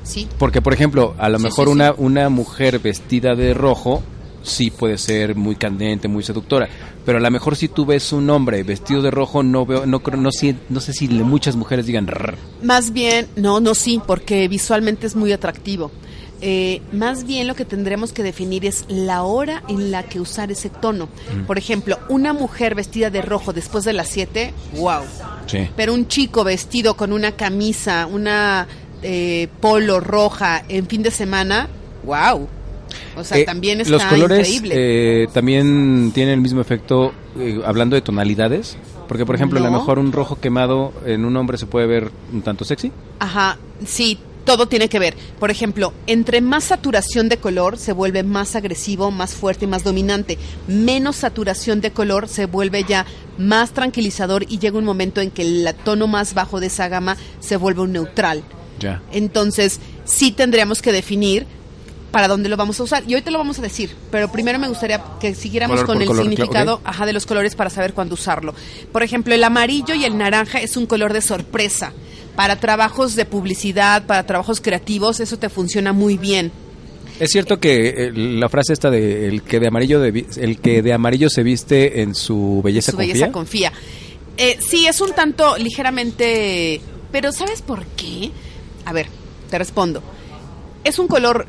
Sí. 0.04 0.28
Porque, 0.38 0.62
por 0.62 0.74
ejemplo, 0.74 1.16
a 1.18 1.30
lo 1.30 1.38
Sí, 1.40 1.44
mejor 1.46 1.66
sí, 1.68 1.72
sí. 1.72 1.76
una, 1.76 1.94
una 1.98 2.30
mujer 2.30 2.80
vestida 2.80 3.36
de 3.36 3.54
rojo 3.54 4.04
sí 4.44 4.72
puede 4.72 4.98
ser 4.98 5.36
muy 5.36 5.56
candente, 5.56 6.08
muy 6.08 6.24
seductora. 6.24 6.68
Pero 7.06 7.18
a 7.18 7.22
lo 7.22 7.32
mejor 7.32 7.56
si 7.56 7.68
tú 7.68 7.86
ves 7.86 8.12
un 8.14 8.30
hombre 8.30 8.64
vestido 8.64 9.02
de 9.02 9.12
rojo, 9.12 9.44
no 9.44 9.66
veo, 9.66 9.86
no 9.86 10.02
creo, 10.02 10.20
no, 10.20 10.32
sé- 10.32 10.56
no 10.70 10.80
sé 10.80 10.94
si 10.94 11.08
muchas 11.08 11.56
mujeres 11.56 11.86
digan 11.86 12.08
"Rrr". 12.08 12.38
Más 12.64 12.92
bien, 12.94 13.28
no, 13.36 13.60
no 13.60 13.74
sí, 13.76 14.00
porque 14.06 14.48
visualmente 14.48 15.08
es 15.08 15.16
muy 15.16 15.32
atractivo. 15.32 15.92
Eh, 16.44 16.82
más 16.92 17.26
bien 17.26 17.48
lo 17.48 17.54
que 17.54 17.66
tendremos 17.66 18.14
que 18.14 18.24
definir 18.24 18.66
es 18.66 18.86
la 18.88 19.22
hora 19.22 19.62
en 19.68 19.92
la 19.92 20.02
que 20.04 20.20
usar 20.20 20.52
ese 20.52 20.72
tono. 20.72 21.08
Por 21.46 21.60
ejemplo, 21.60 22.00
una 22.10 22.34
mujer 22.34 22.74
vestida 22.74 23.12
de 23.12 23.22
rojo 23.22 23.54
después 23.54 23.84
de 23.84 23.94
las 23.94 24.08
7, 24.10 24.52
wow. 24.76 25.02
Sí. 25.46 25.70
Pero 25.76 25.94
un 25.94 26.08
chico 26.08 26.44
vestido 26.44 26.96
con 26.96 27.14
una 27.14 27.34
camisa, 27.34 28.08
una 28.08 28.68
eh, 29.04 29.50
polo 29.60 30.00
roja 30.00 30.64
en 30.68 30.88
fin 30.88 31.04
de 31.04 31.12
semana, 31.12 31.68
wow. 32.04 32.48
O 33.16 33.24
sea, 33.24 33.38
Eh, 33.40 33.46
también 33.46 33.82
está 33.82 33.92
los 33.94 34.04
colores 34.04 34.48
increíble. 34.50 34.76
eh, 35.24 35.28
también 35.34 36.12
tienen 36.14 36.36
el 36.36 36.42
mismo 36.42 36.62
efecto 36.62 37.14
eh, 37.40 37.60
hablando 37.66 37.96
de 37.96 38.02
tonalidades. 38.02 38.77
Porque, 39.08 39.25
por 39.25 39.36
ejemplo, 39.36 39.60
a 39.60 39.63
lo 39.63 39.72
mejor 39.72 40.00
un 40.00 40.13
rojo 40.13 40.39
quemado 40.39 40.94
en 41.06 41.25
un 41.25 41.36
hombre 41.36 41.58
se 41.58 41.65
puede 41.65 41.86
ver 41.86 42.12
un 42.32 42.42
tanto 42.44 42.63
sexy. 42.63 42.94
Ajá, 43.20 43.58
sí, 43.86 44.18
todo 44.46 44.68
tiene 44.70 44.88
que 44.88 45.00
ver. 45.00 45.15
Por 45.38 45.51
ejemplo, 45.51 45.92
entre 46.08 46.39
más 46.39 46.63
saturación 46.63 47.27
de 47.27 47.36
color 47.36 47.77
se 47.77 47.92
vuelve 47.92 48.24
más 48.24 48.56
agresivo, 48.56 49.12
más 49.12 49.34
fuerte 49.34 49.65
y 49.65 49.68
más 49.68 49.84
dominante. 49.84 50.38
Menos 50.70 51.18
saturación 51.18 51.82
de 51.82 51.92
color 51.92 52.30
se 52.30 52.46
vuelve 52.46 52.86
ya 52.88 53.06
más 53.38 53.72
tranquilizador 53.74 54.46
y 54.48 54.60
llega 54.60 54.77
un 54.77 54.86
momento 54.86 55.20
en 55.20 55.30
que 55.30 55.42
el 55.42 55.68
tono 55.84 56.08
más 56.08 56.34
bajo 56.34 56.62
de 56.62 56.68
esa 56.68 56.88
gama 56.88 57.18
se 57.42 57.58
vuelve 57.58 57.82
un 57.82 57.92
neutral. 57.92 58.44
Ya. 58.80 59.01
Entonces, 59.12 59.82
sí 60.06 60.32
tendríamos 60.32 60.82
que 60.82 60.94
definir 60.94 61.46
para 62.12 62.27
dónde 62.27 62.50
lo 62.50 62.58
vamos 62.58 62.80
a 62.80 62.84
usar. 62.84 63.03
Y 63.08 63.15
hoy 63.15 63.22
te 63.22 63.32
lo 63.32 63.38
vamos 63.38 63.58
a 63.60 63.62
decir, 63.62 63.96
pero 64.12 64.32
primero 64.32 64.60
me 64.60 64.68
gustaría 64.68 65.01
que 65.20 65.34
siguiéramos 65.34 65.84
con 65.84 66.01
el 66.01 66.08
color, 66.08 66.24
significado 66.24 66.82
ajá, 66.84 67.06
de 67.06 67.13
los 67.13 67.25
colores 67.25 67.56
para 67.56 67.70
saber 67.70 67.94
cuándo 67.94 68.15
usarlo. 68.15 68.53
Por 68.91 69.03
ejemplo, 69.03 69.34
el 69.34 69.44
amarillo 69.44 69.94
y 69.96 70.06
el 70.06 70.18
naranja 70.18 70.60
es 70.60 70.77
un 70.77 70.86
color 70.86 71.13
de 71.13 71.22
sorpresa. 71.22 71.94
Para 72.36 72.60
trabajos 72.60 73.15
de 73.15 73.25
publicidad, 73.25 74.06
para 74.06 74.25
trabajos 74.25 74.62
creativos, 74.62 75.20
eso 75.20 75.38
te 75.38 75.50
funciona 75.50 75.94
muy 75.94 76.18
bien. 76.18 76.51
Es 77.20 77.32
cierto 77.32 77.60
que 77.60 77.89
eh, 77.89 78.12
la 78.13 78.50
frase 78.50 78.74
esta 78.74 78.89
de 78.89 79.27
el 79.27 79.44
que 79.44 79.60
de 79.60 79.68
amarillo 79.68 80.00
de 80.00 80.25
el 80.38 80.60
que 80.60 80.82
de 80.82 80.94
amarillo 80.94 81.30
se 81.30 81.44
viste 81.44 82.01
en 82.01 82.15
su 82.15 82.62
belleza 82.63 82.91
Su 82.91 82.98
confía. 82.98 83.13
belleza 83.13 83.32
confía. 83.32 83.74
Eh, 84.38 84.58
sí, 84.60 84.88
es 84.88 85.01
un 85.01 85.12
tanto 85.12 85.58
ligeramente... 85.58 86.82
Pero 87.12 87.32
¿sabes 87.32 87.62
por 87.62 87.86
qué? 87.86 88.32
A 88.86 88.94
ver, 88.94 89.08
te 89.50 89.58
respondo. 89.58 90.01
Es 90.84 90.98
un 90.98 91.08
color 91.08 91.46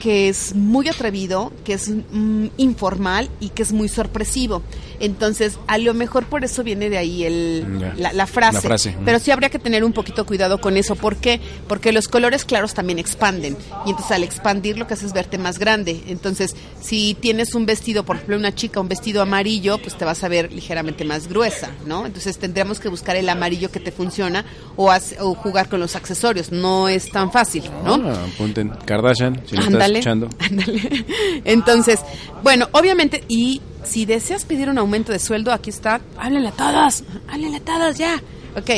que 0.00 0.28
es 0.28 0.54
muy 0.54 0.88
atrevido, 0.88 1.52
que 1.64 1.74
es 1.74 1.88
mm, 1.88 2.46
informal 2.56 3.28
y 3.40 3.50
que 3.50 3.62
es 3.62 3.72
muy 3.72 3.88
sorpresivo. 3.88 4.62
Entonces, 5.00 5.58
a 5.66 5.78
lo 5.78 5.94
mejor 5.94 6.26
por 6.26 6.44
eso 6.44 6.62
viene 6.62 6.90
de 6.90 6.98
ahí 6.98 7.24
el, 7.24 7.80
la, 7.96 8.12
la 8.12 8.26
frase. 8.26 8.56
La 8.56 8.60
frase, 8.60 8.90
ujú. 8.90 9.02
Pero 9.04 9.18
sí 9.18 9.30
habría 9.30 9.50
que 9.50 9.58
tener 9.58 9.84
un 9.84 9.92
poquito 9.92 10.26
cuidado 10.26 10.60
con 10.60 10.76
eso. 10.76 10.96
¿Por 10.96 11.16
qué? 11.16 11.40
Porque 11.66 11.92
los 11.92 12.08
colores 12.08 12.44
claros 12.44 12.74
también 12.74 12.98
expanden. 12.98 13.56
Y 13.86 13.90
entonces 13.90 14.12
al 14.12 14.24
expandir 14.24 14.78
lo 14.78 14.86
que 14.86 14.94
hace 14.94 15.06
es 15.06 15.12
verte 15.12 15.38
más 15.38 15.58
grande. 15.58 16.02
Entonces, 16.08 16.56
si 16.80 17.14
tienes 17.14 17.54
un 17.54 17.66
vestido, 17.66 18.04
por 18.04 18.16
ejemplo, 18.16 18.36
una 18.36 18.54
chica, 18.54 18.80
un 18.80 18.88
vestido 18.88 19.22
amarillo, 19.22 19.78
pues 19.78 19.96
te 19.96 20.04
vas 20.04 20.24
a 20.24 20.28
ver 20.28 20.52
ligeramente 20.52 21.04
más 21.04 21.28
gruesa, 21.28 21.70
¿no? 21.86 22.06
Entonces 22.06 22.38
tendríamos 22.38 22.80
que 22.80 22.88
buscar 22.88 23.16
el 23.16 23.28
amarillo 23.28 23.70
que 23.70 23.80
te 23.80 23.92
funciona 23.92 24.44
o, 24.76 24.88
jugar 25.34 25.68
con 25.68 25.80
los 25.80 25.96
accesorios. 25.96 26.52
No 26.52 26.88
es 26.88 27.10
tan 27.10 27.30
fácil, 27.30 27.64
¿no? 27.84 27.94
Ah, 27.94 28.26
apunten. 28.34 28.70
Kardashian, 28.84 29.42
si 29.46 29.54
me 29.54 29.60
estás 29.60 29.74
Ándale, 29.74 29.98
escuchando. 29.98 30.28
ándale. 30.38 31.06
Entonces, 31.44 32.00
bueno, 32.42 32.68
obviamente, 32.72 33.24
y 33.28 33.60
si 33.84 34.06
deseas 34.06 34.44
pedir 34.44 34.68
un 34.68 34.78
aumento 34.78 35.12
de 35.12 35.18
sueldo, 35.18 35.52
aquí 35.52 35.70
está, 35.70 36.00
háblenle 36.18 36.48
a 36.48 36.52
todos, 36.52 37.04
háblenle 37.28 37.58
a 37.58 37.60
todos 37.60 37.98
ya. 37.98 38.22
Ok, 38.56 38.70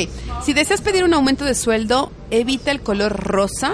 si 0.43 0.53
deseas 0.53 0.81
pedir 0.81 1.03
un 1.03 1.13
aumento 1.13 1.45
de 1.45 1.55
sueldo, 1.55 2.11
evita 2.29 2.71
el 2.71 2.81
color 2.81 3.13
rosa, 3.13 3.73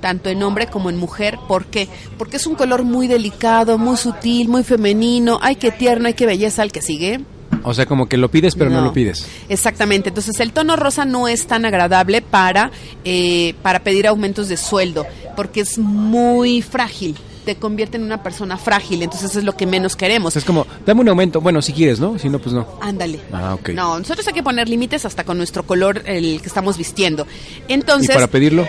tanto 0.00 0.28
en 0.28 0.42
hombre 0.42 0.66
como 0.66 0.90
en 0.90 0.96
mujer. 0.96 1.38
¿Por 1.48 1.66
qué? 1.66 1.88
Porque 2.18 2.36
es 2.38 2.46
un 2.46 2.56
color 2.56 2.82
muy 2.82 3.06
delicado, 3.06 3.78
muy 3.78 3.96
sutil, 3.96 4.48
muy 4.48 4.64
femenino. 4.64 5.38
Ay, 5.40 5.56
qué 5.56 5.70
tierno, 5.70 6.08
ay, 6.08 6.14
qué 6.14 6.26
belleza 6.26 6.62
el 6.62 6.72
que 6.72 6.82
sigue. 6.82 7.20
O 7.62 7.72
sea, 7.72 7.86
como 7.86 8.06
que 8.06 8.16
lo 8.16 8.30
pides, 8.30 8.54
pero 8.54 8.68
no, 8.68 8.82
lo 8.82 8.92
pides. 8.92 9.26
Exactamente. 9.48 10.10
Entonces 10.10 10.38
el 10.40 10.52
tono 10.52 10.76
rosa 10.76 11.04
no 11.04 11.28
es 11.28 11.46
tan 11.46 11.64
agradable 11.64 12.20
para, 12.20 12.70
eh, 13.04 13.54
para 13.62 13.80
pedir 13.80 14.06
aumentos 14.06 14.48
de 14.48 14.56
sueldo, 14.56 15.06
porque 15.36 15.60
es 15.60 15.78
muy 15.78 16.60
frágil. 16.60 17.16
Te 17.44 17.56
convierte 17.56 17.96
en 17.98 18.04
una 18.04 18.22
persona 18.22 18.56
frágil, 18.56 19.02
entonces 19.02 19.36
es 19.36 19.44
lo 19.44 19.54
que 19.54 19.66
menos 19.66 19.96
queremos. 19.96 20.34
es 20.36 20.44
como, 20.44 20.66
dame 20.86 21.02
un 21.02 21.08
aumento. 21.10 21.40
Bueno, 21.40 21.60
si 21.60 21.72
quieres, 21.72 22.00
¿no? 22.00 22.18
Si 22.18 22.28
no, 22.28 22.38
pues 22.38 22.54
no. 22.54 22.66
Ándale. 22.80 23.20
Ah, 23.32 23.54
ok. 23.54 23.70
No, 23.70 23.98
nosotros 23.98 24.26
hay 24.26 24.32
que 24.32 24.42
poner 24.42 24.68
límites 24.68 25.04
hasta 25.04 25.24
con 25.24 25.36
nuestro 25.36 25.62
color, 25.64 26.02
el 26.06 26.40
que 26.40 26.46
estamos 26.48 26.78
vistiendo. 26.78 27.26
Entonces, 27.68 28.10
y 28.10 28.12
para 28.14 28.28
pedirlo, 28.28 28.66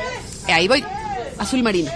ahí 0.48 0.68
voy, 0.68 0.84
azul 1.38 1.64
marino. 1.64 1.90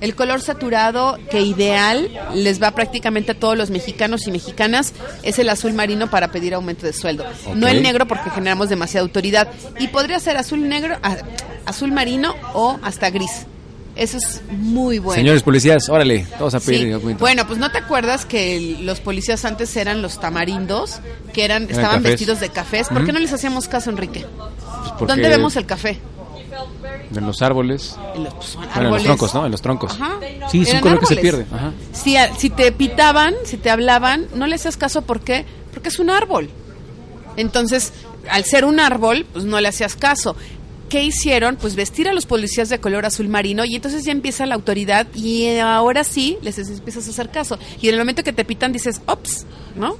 El 0.00 0.14
color 0.14 0.42
saturado 0.42 1.16
que 1.30 1.40
ideal 1.40 2.10
les 2.34 2.62
va 2.62 2.72
prácticamente 2.72 3.32
a 3.32 3.34
todos 3.38 3.56
los 3.56 3.70
mexicanos 3.70 4.26
y 4.26 4.30
mexicanas 4.32 4.92
es 5.22 5.38
el 5.38 5.48
azul 5.48 5.72
marino 5.72 6.10
para 6.10 6.30
pedir 6.30 6.52
aumento 6.52 6.84
de 6.84 6.92
sueldo. 6.92 7.24
No 7.54 7.66
el 7.68 7.82
negro 7.82 8.06
porque 8.06 8.28
generamos 8.28 8.68
demasiada 8.68 9.02
autoridad. 9.06 9.48
Y 9.78 9.88
podría 9.88 10.18
ser 10.20 10.36
azul 10.36 10.68
negro, 10.68 10.96
a- 11.02 11.16
azul 11.64 11.92
marino 11.92 12.34
o 12.52 12.78
hasta 12.82 13.08
gris. 13.08 13.46
Eso 13.96 14.16
es 14.18 14.42
muy 14.50 14.98
bueno. 14.98 15.20
señores 15.20 15.42
policías, 15.44 15.88
órale, 15.88 16.26
vamos 16.32 16.54
a 16.54 16.60
pedir 16.60 16.98
Sí. 17.00 17.14
Bueno, 17.18 17.46
pues 17.46 17.58
no 17.60 17.70
te 17.70 17.78
acuerdas 17.78 18.24
que 18.26 18.78
los 18.80 18.98
policías 19.00 19.44
antes 19.44 19.76
eran 19.76 20.02
los 20.02 20.18
tamarindos, 20.18 20.98
que 21.32 21.44
eran, 21.44 21.64
estaban 21.64 21.98
cafés. 21.98 22.02
vestidos 22.02 22.40
de 22.40 22.48
cafés. 22.48 22.88
¿Por 22.88 23.04
qué 23.06 23.12
no 23.12 23.20
les 23.20 23.32
hacíamos 23.32 23.68
caso, 23.68 23.90
Enrique? 23.90 24.26
Pues 24.98 25.08
¿Dónde 25.08 25.28
vemos 25.28 25.54
el 25.56 25.66
café? 25.66 26.00
En 27.14 27.26
los 27.26 27.42
árboles. 27.42 27.96
En 28.16 28.24
los, 28.24 28.34
pues, 28.34 28.46
son 28.48 28.62
Bueno, 28.62 28.74
en 28.74 28.82
los 28.82 28.86
árboles. 28.86 29.04
troncos, 29.04 29.34
¿no? 29.34 29.44
En 29.46 29.52
los 29.52 29.62
troncos. 29.62 29.92
Ajá. 29.92 30.18
Sí, 30.50 30.62
es 30.62 30.72
un 30.72 30.80
color 30.80 30.98
que 31.00 31.06
se 31.06 31.16
pierde. 31.16 31.46
Ajá. 31.52 31.72
Si, 31.92 32.16
si 32.38 32.50
te 32.50 32.72
pitaban, 32.72 33.34
si 33.44 33.56
te 33.56 33.70
hablaban, 33.70 34.26
no 34.34 34.46
le 34.48 34.56
hacías 34.56 34.76
caso, 34.76 35.02
¿por 35.02 35.20
qué? 35.20 35.44
Porque 35.72 35.88
es 35.88 35.98
un 36.00 36.10
árbol. 36.10 36.50
Entonces, 37.36 37.92
al 38.30 38.44
ser 38.44 38.64
un 38.64 38.80
árbol, 38.80 39.26
pues 39.32 39.44
no 39.44 39.60
le 39.60 39.68
hacías 39.68 39.94
caso. 39.96 40.36
¿Qué 40.88 41.02
hicieron? 41.02 41.56
Pues 41.56 41.74
vestir 41.74 42.08
a 42.08 42.12
los 42.12 42.26
policías 42.26 42.68
de 42.68 42.78
color 42.78 43.06
azul 43.06 43.28
marino 43.28 43.64
y 43.64 43.74
entonces 43.74 44.04
ya 44.04 44.12
empieza 44.12 44.46
la 44.46 44.54
autoridad 44.54 45.06
y 45.14 45.56
ahora 45.58 46.04
sí 46.04 46.38
les 46.42 46.58
empiezas 46.58 47.06
a 47.06 47.10
hacer 47.10 47.30
caso. 47.30 47.58
Y 47.80 47.88
en 47.88 47.94
el 47.94 48.00
momento 48.00 48.22
que 48.22 48.32
te 48.32 48.44
pitan 48.44 48.72
dices, 48.72 49.00
ops, 49.06 49.46
¿no? 49.74 49.96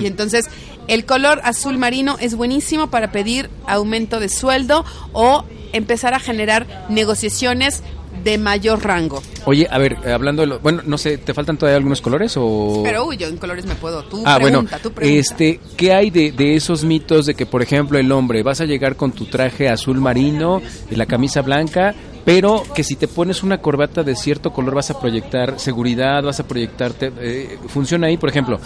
Y 0.00 0.06
entonces 0.06 0.44
el 0.86 1.04
color 1.04 1.40
azul 1.42 1.76
marino 1.76 2.16
es 2.20 2.36
buenísimo 2.36 2.88
para 2.90 3.10
pedir 3.10 3.50
aumento 3.66 4.20
de 4.20 4.28
sueldo 4.28 4.84
o 5.12 5.44
empezar 5.72 6.14
a 6.14 6.20
generar 6.20 6.86
negociaciones 6.88 7.82
de 8.22 8.38
mayor 8.38 8.84
rango. 8.84 9.22
Oye, 9.44 9.66
a 9.70 9.78
ver, 9.78 9.96
hablando 10.08 10.42
de 10.42 10.48
lo, 10.48 10.60
bueno, 10.60 10.82
no 10.86 10.96
sé, 10.98 11.18
¿te 11.18 11.34
faltan 11.34 11.56
todavía 11.56 11.76
algunos 11.76 12.00
colores 12.00 12.34
o 12.36 12.80
Pero 12.84 13.06
uy, 13.06 13.16
yo 13.16 13.26
en 13.28 13.36
colores 13.36 13.66
me 13.66 13.74
puedo. 13.74 14.02
Tú 14.04 14.22
Ah, 14.24 14.36
pregunta, 14.36 14.60
bueno, 14.70 14.82
tú 14.82 14.92
pregunta. 14.92 15.20
este, 15.20 15.60
¿qué 15.76 15.92
hay 15.94 16.10
de, 16.10 16.32
de 16.32 16.54
esos 16.56 16.84
mitos 16.84 17.26
de 17.26 17.34
que, 17.34 17.46
por 17.46 17.62
ejemplo, 17.62 17.98
el 17.98 18.10
hombre 18.12 18.42
vas 18.42 18.60
a 18.60 18.64
llegar 18.64 18.96
con 18.96 19.12
tu 19.12 19.26
traje 19.26 19.68
azul 19.68 20.00
marino 20.00 20.62
y 20.90 20.94
la 20.96 21.06
camisa 21.06 21.42
blanca, 21.42 21.94
pero 22.24 22.62
que 22.74 22.84
si 22.84 22.94
te 22.96 23.08
pones 23.08 23.42
una 23.42 23.58
corbata 23.58 24.02
de 24.02 24.14
cierto 24.14 24.52
color 24.52 24.74
vas 24.76 24.90
a 24.90 25.00
proyectar 25.00 25.58
seguridad, 25.58 26.22
vas 26.22 26.38
a 26.40 26.46
proyectarte, 26.46 27.12
eh, 27.20 27.58
funciona 27.68 28.06
ahí, 28.06 28.16
por 28.16 28.28
ejemplo, 28.28 28.60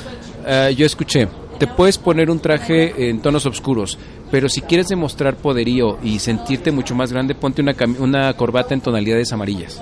eh, 0.46 0.74
yo 0.76 0.84
escuché, 0.84 1.26
te 1.58 1.66
puedes 1.66 1.98
poner 1.98 2.30
un 2.30 2.40
traje 2.40 3.08
en 3.08 3.20
tonos 3.20 3.46
oscuros, 3.46 3.98
pero 4.30 4.48
si 4.48 4.60
quieres 4.62 4.88
demostrar 4.88 5.36
poderío 5.36 5.98
y 6.02 6.18
sentirte 6.18 6.72
mucho 6.72 6.94
más 6.94 7.12
grande, 7.12 7.34
ponte 7.34 7.62
una, 7.62 8.32
corbata 8.34 8.74
en 8.74 8.80
tonalidades 8.80 9.32
amarillas. 9.32 9.80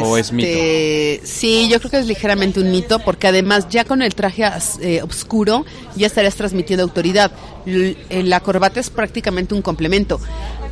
¿O 0.00 0.16
es 0.16 0.32
mito? 0.32 0.48
Este, 0.48 1.20
Sí, 1.26 1.68
yo 1.68 1.78
creo 1.80 1.90
que 1.90 1.98
es 1.98 2.06
ligeramente 2.06 2.60
un 2.60 2.70
mito, 2.70 2.98
porque 3.00 3.26
además 3.26 3.68
ya 3.68 3.84
con 3.84 4.00
el 4.00 4.14
traje 4.14 4.44
eh, 4.80 5.02
oscuro 5.02 5.66
ya 5.96 6.06
estarías 6.06 6.34
transmitiendo 6.34 6.82
autoridad. 6.82 7.30
Eh, 7.66 8.22
la 8.24 8.40
corbata 8.40 8.80
es 8.80 8.88
prácticamente 8.88 9.54
un 9.54 9.60
complemento. 9.60 10.18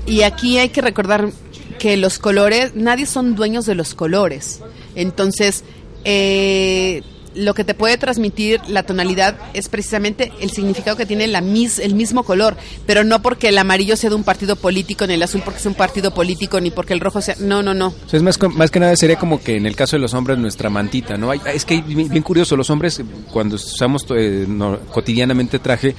Y 0.06 0.22
aquí 0.22 0.58
hay 0.58 0.70
que 0.70 0.80
recordar 0.80 1.30
que 1.78 1.96
los 1.96 2.18
colores, 2.18 2.74
nadie 2.74 3.04
son 3.04 3.34
dueños 3.34 3.66
de 3.66 3.74
los 3.74 3.94
colores. 3.94 4.60
Entonces, 4.94 5.64
eh, 6.04 7.02
lo 7.34 7.54
que 7.54 7.64
te 7.64 7.74
puede 7.74 7.98
transmitir 7.98 8.60
la 8.68 8.82
tonalidad 8.84 9.36
es 9.54 9.68
precisamente 9.68 10.32
el 10.40 10.50
significado 10.50 10.96
que 10.96 11.06
tiene 11.06 11.26
la 11.26 11.40
mis, 11.40 11.78
el 11.78 11.94
mismo 11.94 12.22
color, 12.24 12.56
pero 12.86 13.04
no 13.04 13.22
porque 13.22 13.48
el 13.48 13.58
amarillo 13.58 13.96
sea 13.96 14.10
de 14.10 14.16
un 14.16 14.24
partido 14.24 14.56
político, 14.56 15.06
ni 15.06 15.14
el 15.14 15.22
azul 15.22 15.42
porque 15.44 15.60
sea 15.60 15.70
un 15.70 15.76
partido 15.76 16.12
político, 16.14 16.60
ni 16.60 16.70
porque 16.70 16.92
el 16.92 17.00
rojo 17.00 17.20
sea... 17.20 17.34
No, 17.40 17.62
no, 17.62 17.74
no. 17.74 17.88
O 17.88 18.08
sea, 18.08 18.16
es 18.18 18.22
más, 18.22 18.38
más 18.54 18.70
que 18.70 18.80
nada 18.80 18.94
sería 18.96 19.16
como 19.18 19.42
que 19.42 19.56
en 19.56 19.66
el 19.66 19.76
caso 19.76 19.96
de 19.96 20.00
los 20.00 20.14
hombres 20.14 20.38
nuestra 20.38 20.70
mantita, 20.70 21.16
¿no? 21.16 21.30
Hay- 21.30 21.40
es 21.52 21.64
que 21.64 21.80
bien, 21.82 22.22
curioso, 22.22 22.56
los 22.56 22.70
hombres 22.70 23.00
cuando 23.32 23.56
usamos 23.56 24.06
eh, 24.16 24.46
cotidianamente 24.92 25.58
traje, 25.58 25.94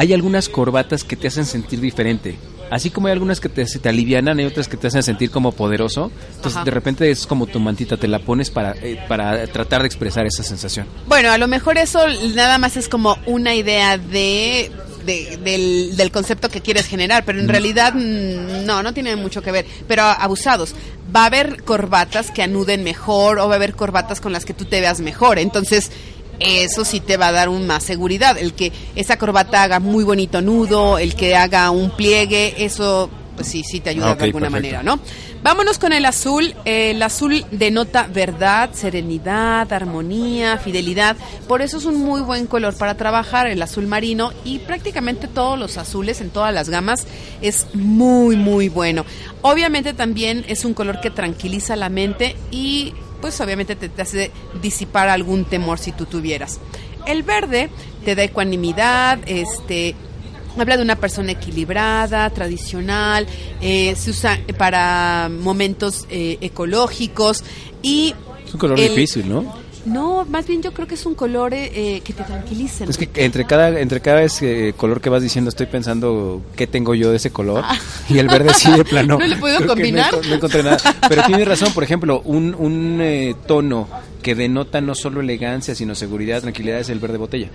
hay 0.00 0.14
algunas 0.14 0.48
corbatas 0.48 1.04
que 1.04 1.14
te 1.14 1.28
hacen 1.28 1.44
sentir 1.44 1.78
diferente. 1.78 2.36
Así 2.70 2.88
como 2.88 3.08
hay 3.08 3.12
algunas 3.12 3.38
que 3.38 3.50
te, 3.50 3.66
se 3.66 3.78
te 3.80 3.90
alivianan, 3.90 4.38
hay 4.38 4.46
otras 4.46 4.66
que 4.66 4.78
te 4.78 4.86
hacen 4.86 5.02
sentir 5.02 5.30
como 5.30 5.52
poderoso. 5.52 6.10
Entonces 6.36 6.56
Ajá. 6.56 6.64
de 6.64 6.70
repente 6.70 7.10
es 7.10 7.26
como 7.26 7.46
tu 7.46 7.60
mantita, 7.60 7.98
te 7.98 8.08
la 8.08 8.18
pones 8.20 8.48
para, 8.50 8.72
eh, 8.80 8.98
para 9.08 9.46
tratar 9.48 9.82
de 9.82 9.88
expresar 9.88 10.24
esa 10.24 10.42
sensación. 10.42 10.86
Bueno, 11.06 11.30
a 11.30 11.36
lo 11.36 11.48
mejor 11.48 11.76
eso 11.76 12.00
nada 12.34 12.56
más 12.56 12.78
es 12.78 12.88
como 12.88 13.18
una 13.26 13.54
idea 13.54 13.98
de, 13.98 14.70
de- 15.04 15.38
del, 15.44 15.96
del 15.98 16.10
concepto 16.10 16.48
que 16.48 16.62
quieres 16.62 16.86
generar, 16.86 17.24
pero 17.26 17.38
en 17.38 17.48
realidad 17.48 17.92
mm, 17.92 18.64
no, 18.64 18.82
no 18.82 18.94
tiene 18.94 19.16
mucho 19.16 19.42
que 19.42 19.52
ver. 19.52 19.66
Pero 19.86 20.04
abusados. 20.04 20.74
Va 21.14 21.24
a 21.24 21.26
haber 21.26 21.62
corbatas 21.64 22.30
que 22.30 22.42
anuden 22.42 22.84
mejor 22.84 23.38
o 23.38 23.48
va 23.48 23.54
a 23.54 23.56
haber 23.56 23.74
corbatas 23.74 24.20
con 24.22 24.32
las 24.32 24.46
que 24.46 24.54
tú 24.54 24.64
te 24.64 24.80
veas 24.80 25.00
mejor. 25.00 25.40
Entonces, 25.40 25.90
eso 26.40 26.84
sí 26.84 27.00
te 27.00 27.16
va 27.16 27.28
a 27.28 27.32
dar 27.32 27.48
un 27.48 27.66
más 27.66 27.82
seguridad. 27.84 28.36
El 28.38 28.54
que 28.54 28.72
esa 28.96 29.16
corbata 29.18 29.62
haga 29.62 29.78
muy 29.78 30.02
bonito 30.04 30.40
nudo, 30.40 30.98
el 30.98 31.14
que 31.14 31.36
haga 31.36 31.70
un 31.70 31.90
pliegue, 31.90 32.54
eso 32.64 33.08
pues 33.36 33.46
sí, 33.48 33.62
sí 33.62 33.80
te 33.80 33.90
ayuda 33.90 34.10
Ah, 34.10 34.14
de 34.16 34.24
alguna 34.24 34.50
perfecto. 34.50 34.76
manera, 34.76 34.82
¿no? 34.82 35.00
Vámonos 35.42 35.78
con 35.78 35.94
el 35.94 36.04
azul. 36.04 36.54
El 36.66 37.02
azul 37.02 37.46
denota 37.50 38.06
verdad, 38.12 38.70
serenidad, 38.74 39.72
armonía, 39.72 40.58
fidelidad. 40.58 41.16
Por 41.48 41.62
eso 41.62 41.78
es 41.78 41.86
un 41.86 41.96
muy 41.96 42.20
buen 42.20 42.46
color 42.46 42.76
para 42.76 42.96
trabajar, 42.96 43.46
el 43.46 43.62
azul 43.62 43.86
marino. 43.86 44.32
Y 44.44 44.58
prácticamente 44.58 45.28
todos 45.28 45.58
los 45.58 45.78
azules 45.78 46.20
en 46.20 46.28
todas 46.28 46.52
las 46.52 46.68
gamas 46.68 47.06
es 47.40 47.66
muy, 47.72 48.36
muy 48.36 48.68
bueno. 48.68 49.06
Obviamente 49.40 49.94
también 49.94 50.44
es 50.48 50.66
un 50.66 50.74
color 50.74 51.00
que 51.00 51.10
tranquiliza 51.10 51.74
la 51.76 51.88
mente 51.88 52.36
y 52.50 52.92
pues 53.20 53.40
obviamente 53.40 53.76
te, 53.76 53.88
te 53.88 54.02
hace 54.02 54.30
disipar 54.62 55.08
algún 55.08 55.44
temor 55.44 55.78
si 55.78 55.92
tú 55.92 56.06
tuvieras. 56.06 56.60
El 57.06 57.22
verde 57.22 57.68
te 58.04 58.14
da 58.14 58.22
ecuanimidad, 58.24 59.18
este, 59.26 59.94
Habla 60.58 60.76
de 60.76 60.82
una 60.82 60.96
persona 60.96 61.30
equilibrada, 61.30 62.28
tradicional, 62.30 63.24
eh, 63.60 63.94
se 63.96 64.10
usa 64.10 64.36
para 64.58 65.30
momentos 65.30 66.06
eh, 66.10 66.38
ecológicos 66.40 67.44
y... 67.82 68.14
Es 68.46 68.54
un 68.54 68.58
color 68.60 68.80
el- 68.80 68.88
difícil, 68.88 69.28
¿no? 69.28 69.54
No, 69.84 70.26
más 70.26 70.46
bien 70.46 70.62
yo 70.62 70.72
creo 70.72 70.86
que 70.86 70.94
es 70.94 71.06
un 71.06 71.14
color 71.14 71.54
eh, 71.54 71.70
eh, 71.74 72.00
que 72.02 72.12
te 72.12 72.22
tranquiliza. 72.22 72.84
Es 72.84 72.98
que 72.98 73.08
entre 73.14 73.46
cada 73.46 73.80
entre 73.80 74.00
cada 74.00 74.22
ese 74.22 74.74
color 74.76 75.00
que 75.00 75.08
vas 75.08 75.22
diciendo 75.22 75.48
estoy 75.48 75.66
pensando 75.66 76.42
qué 76.56 76.66
tengo 76.66 76.94
yo 76.94 77.10
de 77.10 77.16
ese 77.16 77.30
color 77.30 77.64
y 78.08 78.18
el 78.18 78.28
verde 78.28 78.52
sí 78.54 78.70
de 78.70 78.84
plano. 78.84 79.18
¿No 79.20 79.26
le 79.26 79.58
que 79.58 79.66
combinar? 79.66 80.12
No, 80.12 80.28
no 80.28 80.34
encontré 80.34 80.62
nada. 80.62 80.78
Pero 81.08 81.22
tienes 81.24 81.48
razón, 81.48 81.72
por 81.72 81.82
ejemplo, 81.82 82.20
un, 82.24 82.54
un 82.54 82.98
eh, 83.00 83.34
tono 83.46 83.88
que 84.22 84.34
denota 84.34 84.80
no 84.80 84.94
solo 84.94 85.20
elegancia, 85.20 85.74
sino 85.74 85.94
seguridad, 85.94 86.42
tranquilidad 86.42 86.80
es 86.80 86.90
el 86.90 86.98
verde 86.98 87.16
botella. 87.16 87.48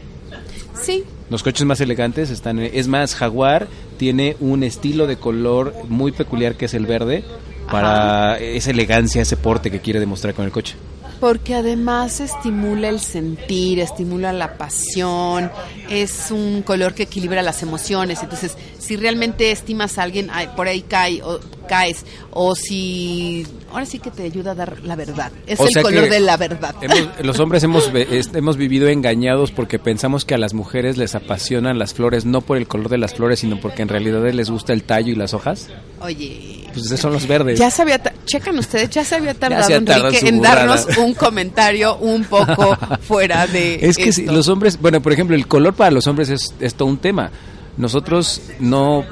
Sí, 0.82 1.03
Los 1.29 1.41
coches 1.41 1.65
más 1.65 1.79
elegantes 1.79 2.29
están, 2.29 2.60
es 2.60 2.88
más, 2.88 3.15
Jaguar 3.15 3.67
tiene 3.98 4.36
un 4.41 4.62
estilo 4.62 5.08
de 5.08 5.15
color 5.15 5.74
muy 5.88 6.12
peculiar 6.12 6.55
que 6.55 6.65
es 6.65 6.74
el 6.74 6.86
verde, 6.86 7.24
para 7.72 8.38
esa 8.38 8.72
elegancia, 8.72 9.22
ese 9.22 9.38
porte 9.38 9.72
que 9.72 9.79
quiere 9.79 10.00
demostrar 10.00 10.34
con 10.34 10.46
el 10.46 10.51
coche. 10.51 10.75
Porque 11.20 11.56
además 11.56 12.20
estimula 12.20 12.90
el 12.90 13.00
sentir, 13.00 13.80
estimula 13.80 14.34
la 14.34 14.58
pasión, 14.58 15.52
es 15.90 16.32
un 16.32 16.62
color 16.62 16.94
que 16.94 17.04
equilibra 17.04 17.42
las 17.42 17.64
emociones. 17.64 18.22
Entonces, 18.22 18.58
si 18.86 18.96
realmente 18.96 19.51
estimas 19.51 19.98
a 19.98 20.04
alguien, 20.04 20.30
ay, 20.32 20.50
por 20.56 20.68
ahí 20.68 20.82
cae, 20.82 21.22
o, 21.24 21.39
caes, 21.68 22.06
o 22.32 22.56
si 22.56 23.46
ahora 23.72 23.86
sí 23.86 24.00
que 24.00 24.12
te 24.12 24.24
ayuda 24.24 24.51
a 24.51 24.56
dar 24.56 24.80
la 24.84 24.96
verdad. 24.96 25.32
Es 25.48 25.60
O 25.60 25.68
el 25.68 25.82
color 25.84 26.10
de 26.10 26.20
la 26.20 26.38
verdad. 26.38 26.75
hemos- 26.82 27.10
los 27.24 27.39
hombres 27.39 27.63
hemos, 27.63 27.92
hemos 28.34 28.58
vivido 28.58 28.88
engañados 28.88 29.51
porque 29.51 29.80
pensamos 29.80 30.24
que 30.25 30.34
a 30.36 30.38
las 30.38 30.54
mujeres 30.54 30.98
les 30.98 31.15
apasionan 31.15 31.77
las 31.80 31.94
flores, 31.94 32.25
no 32.25 32.42
por 32.42 32.58
el 32.58 32.68
color 32.68 32.89
de 32.89 32.98
las 33.00 33.13
flores, 33.15 33.39
sino 33.39 33.60
porque 33.60 33.82
en 33.82 33.89
realidad 33.89 34.22
les 34.32 34.50
gusta 34.50 34.74
el 34.74 34.84
tallo 34.84 35.12
y 35.12 35.15
las 35.15 35.34
hojas. 35.34 35.68
Oye, 36.01 36.68
Pues 36.74 36.86
esos 36.86 37.00
son 37.00 37.13
los 37.13 37.27
verdes. 37.27 37.58
ya 37.58 37.72
se 37.72 37.82
había, 37.82 38.01
checan 38.25 38.58
ustedes, 38.60 38.89
ya 38.92 39.04
se 39.04 39.15
había 39.15 39.34
tardado 39.34 39.63
se 39.68 39.75
Enrique 39.75 40.20
en 40.27 40.42
darnos 40.42 40.88
un 40.98 41.13
comentario 41.13 41.96
un 41.98 42.24
poco 42.25 42.77
fuera 43.01 43.48
de 43.48 43.80
Es 43.82 43.98
que 43.98 44.10
esto. 44.10 44.32
los 44.32 44.48
hombres, 44.50 44.80
bueno, 44.80 45.01
por 45.01 45.12
ejemplo, 45.13 45.36
el 45.36 45.48
color 45.48 45.74
para 45.74 45.92
los 45.92 46.06
hombres 46.08 46.30
es, 46.30 46.54
es 46.60 46.75
todo 46.75 46.88
un 46.88 46.98
tema. 46.98 47.32
Nosotros 47.77 48.41
no 48.60 49.03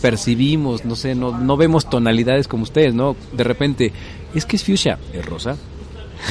percibimos, 0.00 0.84
no 0.84 0.96
sé, 0.96 1.14
no, 1.14 1.38
no 1.38 1.56
vemos 1.56 1.88
tonalidades 1.88 2.48
como 2.48 2.64
ustedes, 2.64 2.92
¿no? 2.94 3.16
De 3.32 3.44
repente, 3.44 3.92
es 4.34 4.44
que 4.44 4.56
es 4.56 4.64
fuchsia, 4.64 4.98
es 5.12 5.24
rosa. 5.24 5.56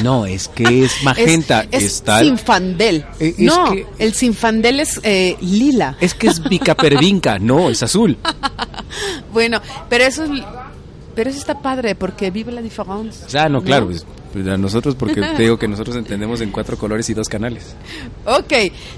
No, 0.04 0.26
es 0.26 0.48
que 0.48 0.86
es 0.86 1.04
magenta, 1.04 1.66
es, 1.70 1.84
es, 1.84 2.02
tal. 2.04 2.26
sinfandel. 2.26 3.06
Eh, 3.20 3.36
es 3.38 3.40
no, 3.40 3.72
que- 3.72 3.86
el 4.00 4.14
sinfandel 4.14 4.80
es 4.80 5.00
eh, 5.04 5.36
lila. 5.42 5.98
Es 6.00 6.14
que 6.14 6.28
es 6.28 6.42
bicapervinca, 6.44 7.40
no, 7.40 7.70
es 7.70 7.84
azul. 7.84 8.18
Bueno, 9.32 9.62
pero 9.90 10.04
eso 10.04 10.26
es, 10.26 10.30
pero 11.16 11.30
eso 11.30 11.40
está 11.40 11.60
padre 11.60 11.96
porque 11.96 12.32
vive 12.32 12.52
la 12.52 12.62
diferencia. 12.62 13.28
Sea, 13.30 13.50
no, 13.50 13.62
claro, 13.62 13.88
pues, 13.88 14.06
pues, 14.34 14.48
a 14.48 14.58
nosotros, 14.58 14.96
porque 14.96 15.22
te 15.38 15.44
digo 15.44 15.58
que 15.58 15.68
nosotros 15.68 15.96
entendemos 15.96 16.42
en 16.42 16.52
cuatro 16.52 16.78
colores 16.78 17.10
y 17.10 17.14
dos 17.14 17.28
canales. 17.28 17.76
Ok, 18.26 18.54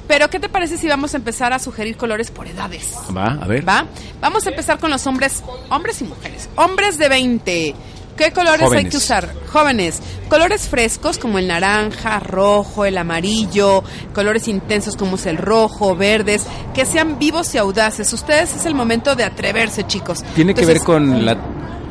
pero 0.07 0.29
¿qué 0.29 0.39
te 0.39 0.49
parece 0.49 0.77
si 0.77 0.87
vamos 0.87 1.13
a 1.13 1.17
empezar 1.17 1.53
a 1.53 1.59
sugerir 1.59 1.97
colores 1.97 2.31
por 2.31 2.47
edades? 2.47 2.93
Va, 3.15 3.37
a 3.41 3.47
ver. 3.47 3.67
¿Va? 3.67 3.85
Vamos 4.21 4.45
a 4.45 4.49
empezar 4.49 4.79
con 4.79 4.91
los 4.91 5.05
hombres, 5.07 5.43
hombres 5.69 6.01
y 6.01 6.05
mujeres. 6.05 6.49
Hombres 6.55 6.97
de 6.97 7.09
20. 7.09 7.75
¿Qué 8.17 8.31
colores 8.31 8.71
hay 8.71 8.85
que 8.85 8.97
usar? 8.97 9.33
Jóvenes. 9.51 9.99
Colores 10.29 10.67
frescos 10.67 11.17
como 11.17 11.39
el 11.39 11.47
naranja, 11.47 12.19
rojo, 12.19 12.85
el 12.85 12.97
amarillo, 12.97 13.83
colores 14.13 14.47
intensos 14.47 14.95
como 14.95 15.15
es 15.15 15.25
el 15.25 15.37
rojo, 15.37 15.95
verdes, 15.95 16.45
que 16.73 16.85
sean 16.85 17.17
vivos 17.17 17.53
y 17.55 17.57
audaces. 17.57 18.11
Ustedes 18.13 18.55
es 18.55 18.65
el 18.65 18.75
momento 18.75 19.15
de 19.15 19.23
atreverse, 19.23 19.85
chicos. 19.87 20.23
Tiene 20.35 20.53
que 20.53 20.65
ver 20.65 20.79
con 20.79 21.25
la... 21.25 21.37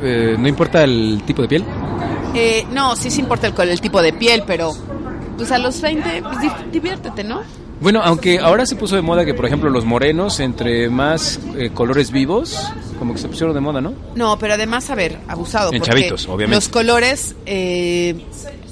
eh, 0.03 0.35
no 0.37 0.47
importa 0.47 0.83
el 0.83 1.21
tipo 1.25 1.41
de 1.41 1.47
piel. 1.47 1.63
eh, 2.35 2.65
no, 2.71 2.95
sí 2.95 3.09
se 3.11 3.21
importa 3.21 3.47
el, 3.47 3.69
el 3.69 3.81
tipo 3.81 4.01
de 4.01 4.13
piel, 4.13 4.43
pero 4.45 4.71
pues 5.37 5.51
a 5.51 5.57
los 5.57 5.81
20, 5.81 6.21
pues 6.23 6.41
di- 6.41 6.49
diviértete, 6.71 7.23
¿no? 7.23 7.41
Bueno, 7.81 8.01
aunque 8.03 8.39
ahora 8.39 8.65
se 8.65 8.75
puso 8.75 8.95
de 8.95 9.01
moda 9.01 9.25
que, 9.25 9.33
por 9.33 9.45
ejemplo, 9.45 9.69
los 9.69 9.83
morenos, 9.83 10.39
entre 10.39 10.89
más 10.89 11.39
eh, 11.57 11.71
colores 11.73 12.11
vivos, 12.11 12.57
como 12.97 13.13
que 13.13 13.19
se 13.19 13.27
pusieron 13.27 13.53
de 13.53 13.59
moda, 13.59 13.81
¿no? 13.81 13.93
No, 14.15 14.37
pero 14.39 14.53
además, 14.53 14.89
a 14.89 14.95
ver, 14.95 15.17
abusado. 15.27 15.71
En 15.73 15.79
porque 15.79 15.91
chavitos, 15.91 16.27
obviamente. 16.29 16.55
Los 16.55 16.69
colores 16.69 17.35
eh, 17.45 18.15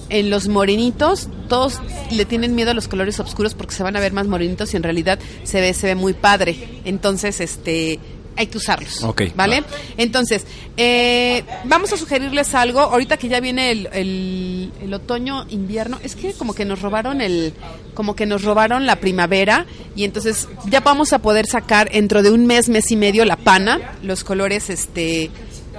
en 0.10 0.30
los 0.30 0.48
morenitos, 0.48 1.28
todos 1.50 1.82
le 2.12 2.24
tienen 2.26 2.56
miedo 2.56 2.72
a 2.72 2.74
los 2.74 2.88
colores 2.88 3.20
oscuros 3.20 3.54
porque 3.54 3.74
se 3.74 3.84
van 3.84 3.98
a 3.98 4.00
ver 4.00 4.14
más 4.14 4.28
morenitos 4.28 4.74
y 4.74 4.78
en 4.78 4.84
realidad 4.84 5.20
se 5.44 5.60
ve, 5.60 5.74
se 5.74 5.88
ve 5.88 5.96
muy 5.96 6.14
padre. 6.14 6.80
Entonces, 6.86 7.42
este 7.42 8.00
hay 8.36 8.48
que 8.48 8.58
usarlos. 8.58 9.04
Ok, 9.04 9.24
¿Vale? 9.36 9.64
Entonces, 9.98 10.46
eh, 10.78 11.44
vamos 11.66 11.92
a 11.94 11.98
sugerirles 11.98 12.54
algo. 12.56 12.80
Ahorita 12.80 13.18
que 13.18 13.28
ya 13.28 13.40
viene 13.40 13.72
el, 13.72 13.90
el, 13.94 14.72
el 14.82 14.94
otoño, 14.94 15.46
invierno, 15.50 16.00
es 16.04 16.16
que 16.16 16.34
como 16.34 16.54
que 16.54 16.66
nos 16.66 16.82
robaron 16.82 17.22
el, 17.22 17.54
como 17.94 18.16
que 18.16 18.26
nos 18.26 18.44
robaron 18.44 18.86
la 18.86 18.98
primavera 18.98 19.66
y 19.96 20.06
entonces 20.06 20.48
ya 20.68 20.80
vamos 20.80 21.14
a 21.14 21.20
poder 21.20 21.46
sacar 21.46 21.92
dentro 21.92 22.24
de 22.24 22.32
un 22.32 22.46
mes, 22.46 22.70
mes 22.70 22.90
y 22.92 22.96
medio 22.96 23.26
la 23.26 23.36
pana, 23.36 23.98
los 24.02 24.24
colores, 24.24 24.70
este, 24.70 25.24
eh, 25.24 25.30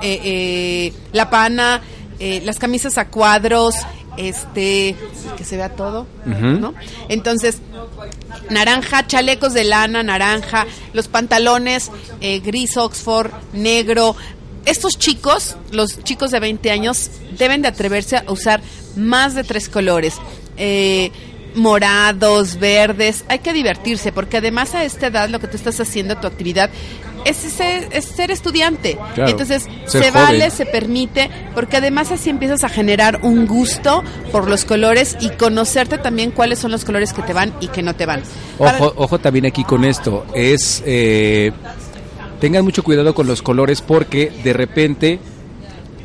eh, 0.02 0.92
la 1.12 1.30
pana, 1.30 1.80
eh, 2.18 2.42
las 2.44 2.58
camisas 2.58 2.98
a 2.98 3.08
cuadros, 3.08 3.74
este, 4.16 4.96
que 5.36 5.44
se 5.44 5.56
vea 5.56 5.70
todo. 5.70 6.06
¿no? 6.24 6.74
Entonces, 7.08 7.58
naranja, 8.50 9.06
chalecos 9.06 9.54
de 9.54 9.64
lana, 9.64 10.02
naranja, 10.02 10.66
los 10.92 11.08
pantalones 11.08 11.90
eh, 12.20 12.40
gris 12.40 12.76
Oxford, 12.76 13.30
negro. 13.52 14.16
Estos 14.64 14.98
chicos, 14.98 15.56
los 15.72 16.02
chicos 16.04 16.30
de 16.30 16.40
20 16.40 16.70
años, 16.70 17.10
deben 17.36 17.62
de 17.62 17.68
atreverse 17.68 18.18
a 18.18 18.24
usar 18.28 18.60
más 18.96 19.34
de 19.34 19.44
tres 19.44 19.68
colores. 19.68 20.14
Eh, 20.56 21.10
morados, 21.54 22.58
verdes, 22.58 23.24
hay 23.28 23.40
que 23.40 23.52
divertirse 23.52 24.12
porque 24.12 24.38
además 24.38 24.74
a 24.74 24.84
esta 24.84 25.08
edad 25.08 25.28
lo 25.28 25.40
que 25.40 25.48
tú 25.48 25.56
estás 25.56 25.78
haciendo, 25.80 26.16
tu 26.16 26.26
actividad, 26.26 26.70
es 27.24 27.36
ser, 27.36 27.88
es 27.92 28.04
ser 28.06 28.30
estudiante. 28.30 28.98
Claro, 29.14 29.30
Entonces 29.30 29.66
se 29.86 29.98
joven. 29.98 30.12
vale, 30.14 30.50
se 30.50 30.66
permite, 30.66 31.30
porque 31.54 31.78
además 31.78 32.10
así 32.10 32.30
empiezas 32.30 32.64
a 32.64 32.68
generar 32.68 33.20
un 33.22 33.46
gusto 33.46 34.02
por 34.30 34.48
los 34.48 34.64
colores 34.64 35.16
y 35.20 35.30
conocerte 35.30 35.98
también 35.98 36.30
cuáles 36.30 36.58
son 36.58 36.70
los 36.70 36.84
colores 36.84 37.12
que 37.12 37.22
te 37.22 37.32
van 37.32 37.52
y 37.60 37.68
que 37.68 37.82
no 37.82 37.94
te 37.94 38.06
van. 38.06 38.22
Ojo, 38.58 38.92
ojo 38.96 39.18
también 39.18 39.46
aquí 39.46 39.64
con 39.64 39.84
esto, 39.84 40.26
es... 40.34 40.82
eh, 40.86 41.52
tengan 42.40 42.64
mucho 42.64 42.82
cuidado 42.82 43.14
con 43.14 43.28
los 43.28 43.40
colores 43.40 43.80
porque 43.82 44.32
de 44.42 44.52
repente 44.52 45.20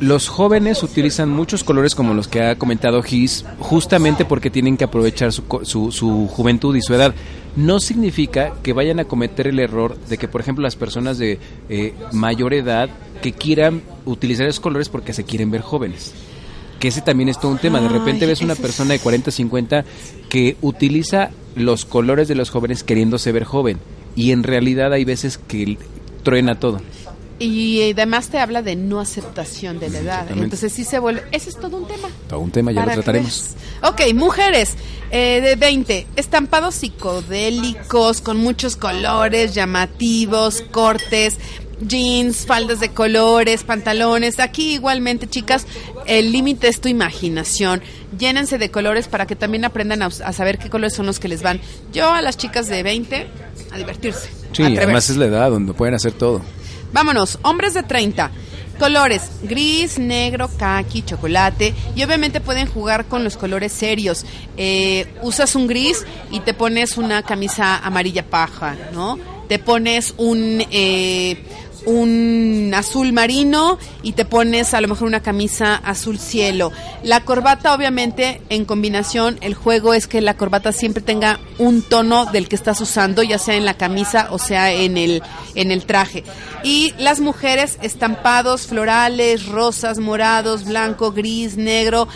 los 0.00 0.28
jóvenes 0.28 0.82
utilizan 0.82 1.28
muchos 1.28 1.64
colores 1.64 1.94
como 1.94 2.14
los 2.14 2.28
que 2.28 2.42
ha 2.42 2.56
comentado 2.56 3.02
Gis, 3.02 3.44
justamente 3.58 4.24
porque 4.24 4.50
tienen 4.50 4.76
que 4.76 4.84
aprovechar 4.84 5.32
su, 5.32 5.42
su, 5.62 5.90
su 5.92 6.28
juventud 6.28 6.74
y 6.76 6.82
su 6.82 6.94
edad. 6.94 7.14
No 7.56 7.80
significa 7.80 8.54
que 8.62 8.72
vayan 8.72 9.00
a 9.00 9.04
cometer 9.04 9.48
el 9.48 9.58
error 9.58 9.98
de 10.08 10.18
que, 10.18 10.28
por 10.28 10.40
ejemplo, 10.40 10.62
las 10.62 10.76
personas 10.76 11.18
de 11.18 11.38
eh, 11.68 11.94
mayor 12.12 12.54
edad 12.54 12.88
que 13.22 13.32
quieran 13.32 13.82
utilizar 14.04 14.46
esos 14.46 14.60
colores 14.60 14.88
porque 14.88 15.12
se 15.12 15.24
quieren 15.24 15.50
ver 15.50 15.62
jóvenes. 15.62 16.14
Que 16.78 16.88
ese 16.88 17.00
también 17.00 17.28
es 17.28 17.40
todo 17.40 17.50
un 17.50 17.58
tema. 17.58 17.80
De 17.80 17.88
repente 17.88 18.26
ves 18.26 18.40
una 18.40 18.54
persona 18.54 18.92
de 18.92 19.00
40, 19.00 19.32
50 19.32 19.84
que 20.28 20.56
utiliza 20.60 21.30
los 21.56 21.84
colores 21.84 22.28
de 22.28 22.36
los 22.36 22.50
jóvenes 22.50 22.84
queriéndose 22.84 23.32
ver 23.32 23.44
joven. 23.44 23.78
Y 24.14 24.30
en 24.30 24.44
realidad 24.44 24.92
hay 24.92 25.04
veces 25.04 25.38
que 25.38 25.76
truena 26.22 26.60
todo. 26.60 26.80
Y 27.38 27.92
además 27.92 28.28
te 28.28 28.38
habla 28.38 28.62
de 28.62 28.74
no 28.74 29.00
aceptación 29.00 29.78
de 29.78 29.90
la 29.90 29.98
edad. 29.98 30.12
Exactamente. 30.14 30.44
Entonces 30.44 30.72
sí 30.72 30.84
se 30.84 30.98
vuelve... 30.98 31.22
Ese 31.30 31.50
es 31.50 31.56
todo 31.56 31.76
un 31.76 31.86
tema. 31.86 32.08
Todo 32.28 32.40
un 32.40 32.50
tema, 32.50 32.72
ya 32.72 32.84
lo 32.84 32.92
trataremos. 32.92 33.50
Ok, 33.82 34.12
mujeres 34.14 34.74
eh, 35.10 35.40
de 35.40 35.54
20, 35.54 36.06
estampados 36.16 36.74
psicodélicos, 36.74 38.20
con 38.20 38.38
muchos 38.38 38.76
colores, 38.76 39.54
llamativos, 39.54 40.62
cortes, 40.72 41.38
jeans, 41.80 42.44
faldas 42.44 42.80
de 42.80 42.90
colores, 42.90 43.62
pantalones. 43.62 44.40
Aquí 44.40 44.74
igualmente, 44.74 45.28
chicas, 45.28 45.66
el 46.06 46.32
límite 46.32 46.68
es 46.68 46.80
tu 46.80 46.88
imaginación. 46.88 47.82
Llénense 48.18 48.58
de 48.58 48.70
colores 48.70 49.06
para 49.06 49.26
que 49.26 49.36
también 49.36 49.64
aprendan 49.64 50.02
a, 50.02 50.06
a 50.06 50.32
saber 50.32 50.58
qué 50.58 50.70
colores 50.70 50.94
son 50.94 51.06
los 51.06 51.20
que 51.20 51.28
les 51.28 51.42
van. 51.42 51.60
Yo 51.92 52.12
a 52.12 52.20
las 52.20 52.36
chicas 52.36 52.66
de 52.68 52.82
20, 52.82 53.26
a 53.70 53.78
divertirse. 53.78 54.28
Sí, 54.52 54.62
a 54.62 54.66
además 54.66 55.08
es 55.08 55.16
la 55.16 55.26
edad 55.26 55.50
donde 55.50 55.72
pueden 55.72 55.94
hacer 55.94 56.12
todo. 56.12 56.42
Vámonos, 56.92 57.38
hombres 57.42 57.74
de 57.74 57.82
30. 57.82 58.30
Colores 58.78 59.30
gris, 59.42 59.98
negro, 59.98 60.48
kaki, 60.56 61.02
chocolate. 61.02 61.74
Y 61.96 62.04
obviamente 62.04 62.40
pueden 62.40 62.66
jugar 62.68 63.06
con 63.06 63.24
los 63.24 63.36
colores 63.36 63.72
serios. 63.72 64.24
Eh, 64.56 65.06
usas 65.22 65.54
un 65.56 65.66
gris 65.66 66.04
y 66.30 66.40
te 66.40 66.54
pones 66.54 66.96
una 66.96 67.22
camisa 67.22 67.78
amarilla 67.78 68.24
paja, 68.24 68.76
¿no? 68.92 69.18
Te 69.48 69.58
pones 69.58 70.14
un, 70.16 70.64
eh, 70.70 71.42
un 71.88 72.70
azul 72.74 73.14
marino 73.14 73.78
y 74.02 74.12
te 74.12 74.26
pones 74.26 74.74
a 74.74 74.80
lo 74.80 74.88
mejor 74.88 75.08
una 75.08 75.22
camisa 75.22 75.74
azul 75.74 76.18
cielo. 76.18 76.70
La 77.02 77.24
corbata, 77.24 77.74
obviamente, 77.74 78.42
en 78.50 78.66
combinación, 78.66 79.38
el 79.40 79.54
juego 79.54 79.94
es 79.94 80.06
que 80.06 80.20
la 80.20 80.36
corbata 80.36 80.72
siempre 80.72 81.02
tenga 81.02 81.40
un 81.58 81.80
tono 81.82 82.26
del 82.26 82.48
que 82.48 82.56
estás 82.56 82.80
usando, 82.82 83.22
ya 83.22 83.38
sea 83.38 83.54
en 83.54 83.64
la 83.64 83.74
camisa 83.74 84.28
o 84.30 84.38
sea 84.38 84.70
en 84.70 84.98
el, 84.98 85.22
en 85.54 85.70
el 85.70 85.86
traje. 85.86 86.24
Y 86.62 86.92
las 86.98 87.20
mujeres, 87.20 87.78
estampados, 87.80 88.66
florales, 88.66 89.46
rosas, 89.46 89.98
morados, 89.98 90.64
blanco, 90.64 91.12
gris, 91.12 91.56
negro. 91.56 92.06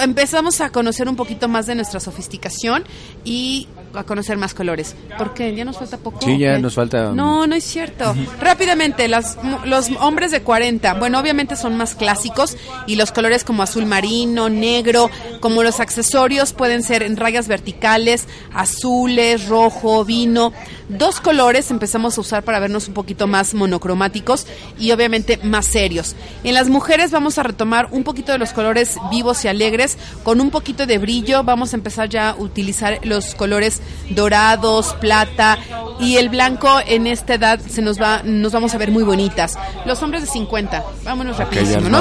Empezamos 0.00 0.62
a 0.62 0.70
conocer 0.70 1.08
un 1.08 1.16
poquito 1.16 1.48
más 1.48 1.66
de 1.66 1.74
nuestra 1.74 2.00
sofisticación 2.00 2.84
y 3.24 3.68
a 3.94 4.04
conocer 4.04 4.36
más 4.36 4.54
colores. 4.54 4.94
¿Por 5.16 5.34
qué? 5.34 5.54
¿Ya 5.54 5.64
nos 5.64 5.78
falta 5.78 5.98
poco? 5.98 6.20
Sí, 6.22 6.38
ya 6.38 6.58
nos 6.58 6.74
falta, 6.74 7.12
No, 7.12 7.46
no 7.46 7.54
es 7.54 7.64
cierto. 7.64 8.14
Rápidamente, 8.40 9.08
las, 9.08 9.38
los 9.64 9.90
hombres 10.00 10.30
de 10.30 10.42
40, 10.42 10.94
bueno, 10.94 11.18
obviamente 11.18 11.56
son 11.56 11.76
más 11.76 11.94
clásicos 11.94 12.56
y 12.86 12.96
los 12.96 13.12
colores 13.12 13.44
como 13.44 13.62
azul 13.62 13.86
marino, 13.86 14.48
negro, 14.48 15.10
como 15.40 15.62
los 15.62 15.80
accesorios 15.80 16.52
pueden 16.52 16.82
ser 16.82 17.02
en 17.02 17.16
rayas 17.16 17.48
verticales, 17.48 18.26
azules, 18.52 19.48
rojo, 19.48 20.04
vino. 20.04 20.52
Dos 20.88 21.20
colores 21.20 21.70
empezamos 21.70 22.16
a 22.16 22.22
usar 22.22 22.44
para 22.44 22.60
vernos 22.60 22.88
un 22.88 22.94
poquito 22.94 23.26
más 23.26 23.52
monocromáticos 23.52 24.46
y 24.78 24.90
obviamente 24.92 25.38
más 25.42 25.66
serios. 25.66 26.16
En 26.44 26.54
las 26.54 26.70
mujeres 26.70 27.10
vamos 27.10 27.36
a 27.36 27.42
retomar 27.42 27.88
un 27.90 28.04
poquito 28.04 28.32
de 28.32 28.38
los 28.38 28.52
colores 28.52 28.96
vivos 29.10 29.44
y 29.44 29.48
alegres 29.48 29.98
con 30.22 30.40
un 30.40 30.50
poquito 30.50 30.86
de 30.86 30.96
brillo. 30.96 31.44
Vamos 31.44 31.74
a 31.74 31.76
empezar 31.76 32.08
ya 32.08 32.30
a 32.30 32.36
utilizar 32.36 33.00
los 33.04 33.34
colores 33.34 33.77
dorados, 34.10 34.94
plata 35.00 35.58
y 36.00 36.16
el 36.16 36.28
blanco 36.28 36.68
en 36.86 37.06
esta 37.06 37.34
edad 37.34 37.60
se 37.60 37.82
nos 37.82 38.00
va 38.00 38.22
nos 38.24 38.52
vamos 38.52 38.74
a 38.74 38.78
ver 38.78 38.90
muy 38.90 39.02
bonitas. 39.02 39.58
Los 39.84 40.02
hombres 40.02 40.22
de 40.22 40.28
50, 40.28 40.84
vámonos 41.04 41.34
Ok, 41.34 41.40
rapidísimo, 41.40 41.88
¿no? 41.88 41.98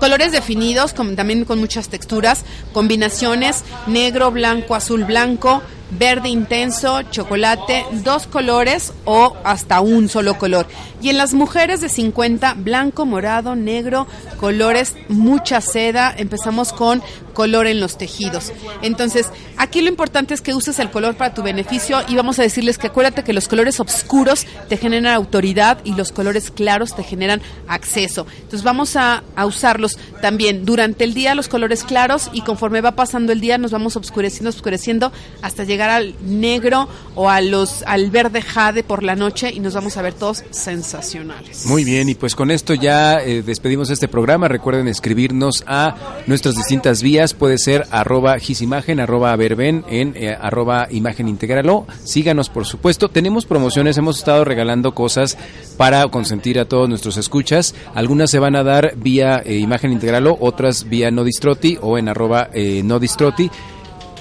Colores 0.00 0.32
definidos, 0.32 0.92
con- 0.94 1.16
también 1.16 1.44
con 1.44 1.58
muchas 1.60 1.88
texturas, 1.88 2.44
combinaciones, 2.72 3.64
negro, 3.86 4.30
blanco, 4.30 4.74
azul, 4.74 5.04
blanco, 5.04 5.62
verde 5.98 6.28
intenso, 6.28 7.02
chocolate, 7.02 7.84
dos 8.04 8.26
colores 8.26 8.92
o 9.04 9.36
hasta 9.44 9.80
un 9.80 10.08
solo 10.08 10.38
color. 10.38 10.66
Y 11.00 11.10
en 11.10 11.18
las 11.18 11.34
mujeres 11.34 11.80
de 11.80 11.88
50, 11.88 12.54
blanco, 12.54 13.04
morado, 13.04 13.54
negro, 13.54 14.06
colores, 14.40 14.94
mucha 15.08 15.60
seda. 15.60 16.14
Empezamos 16.16 16.72
con 16.72 17.02
color 17.34 17.66
en 17.66 17.80
los 17.80 17.98
tejidos. 17.98 18.52
Entonces, 18.80 19.28
aquí 19.58 19.82
lo 19.82 19.88
importante 19.88 20.32
es 20.32 20.40
que 20.40 20.54
uses 20.54 20.78
el 20.78 20.90
color 20.90 21.16
para 21.16 21.34
tu 21.34 21.42
beneficio 21.42 22.00
y 22.08 22.14
vamos 22.14 22.38
a 22.38 22.42
decirles 22.42 22.78
que 22.78 22.86
acuérdate 22.86 23.24
que 23.24 23.34
los 23.34 23.48
colores 23.48 23.80
oscuros 23.80 24.46
te 24.68 24.78
generan 24.78 25.12
autoridad 25.12 25.78
y 25.84 25.94
los 25.94 26.12
colores 26.12 26.50
claros 26.50 26.96
te 26.96 27.02
generan 27.02 27.42
acceso. 27.68 28.26
Entonces 28.36 28.62
vamos 28.62 28.96
a, 28.96 29.22
usarlos 29.44 29.98
también 30.22 30.64
durante 30.64 31.04
el 31.04 31.12
día 31.12 31.34
los 31.34 31.48
colores 31.48 31.84
claros 31.84 32.30
y 32.32 32.40
conforme 32.40 32.80
va 32.80 32.92
pasando 32.92 33.32
el 33.32 33.40
día 33.40 33.58
nos 33.58 33.72
vamos 33.72 33.96
oscureciendo, 33.96 34.48
oscureciendo 34.48 35.12
hasta 35.42 35.64
llegar 35.64 35.83
al 35.90 36.14
negro 36.24 36.88
o 37.14 37.30
a 37.30 37.40
los 37.40 37.82
al 37.86 38.10
verde 38.10 38.42
jade 38.42 38.82
por 38.82 39.02
la 39.02 39.14
noche 39.14 39.50
y 39.52 39.60
nos 39.60 39.74
vamos 39.74 39.96
a 39.96 40.02
ver 40.02 40.14
todos 40.14 40.44
sensacionales. 40.50 41.66
Muy 41.66 41.84
bien, 41.84 42.08
y 42.08 42.14
pues 42.14 42.34
con 42.34 42.50
esto 42.50 42.74
ya 42.74 43.20
eh, 43.20 43.42
despedimos 43.42 43.90
este 43.90 44.08
programa. 44.08 44.48
Recuerden 44.48 44.88
escribirnos 44.88 45.64
a 45.66 45.94
nuestras 46.26 46.56
distintas 46.56 47.02
vías. 47.02 47.34
Puede 47.34 47.58
ser 47.58 47.86
arroba 47.90 48.38
gisimagen, 48.38 49.00
arroba 49.00 49.34
verben, 49.36 49.84
en 49.88 50.14
eh, 50.16 50.36
arroba 50.40 50.88
imagen 50.90 51.28
integral 51.28 51.68
o 51.70 51.86
síganos 52.04 52.48
por 52.48 52.66
supuesto. 52.66 53.08
Tenemos 53.08 53.46
promociones, 53.46 53.96
hemos 53.98 54.18
estado 54.18 54.44
regalando 54.44 54.94
cosas 54.94 55.36
para 55.76 56.06
consentir 56.08 56.58
a 56.58 56.66
todos 56.66 56.88
nuestros 56.88 57.16
escuchas. 57.16 57.74
Algunas 57.94 58.30
se 58.30 58.38
van 58.38 58.56
a 58.56 58.62
dar 58.62 58.94
vía 58.96 59.42
eh, 59.44 59.56
imagen 59.56 59.92
integral 59.92 60.26
o 60.26 60.36
otras 60.40 60.88
vía 60.88 61.10
no 61.10 61.24
distroti 61.24 61.78
o 61.80 61.98
en 61.98 62.08
arroba 62.08 62.50
eh, 62.52 62.82
no 62.84 62.98
distroti. 62.98 63.50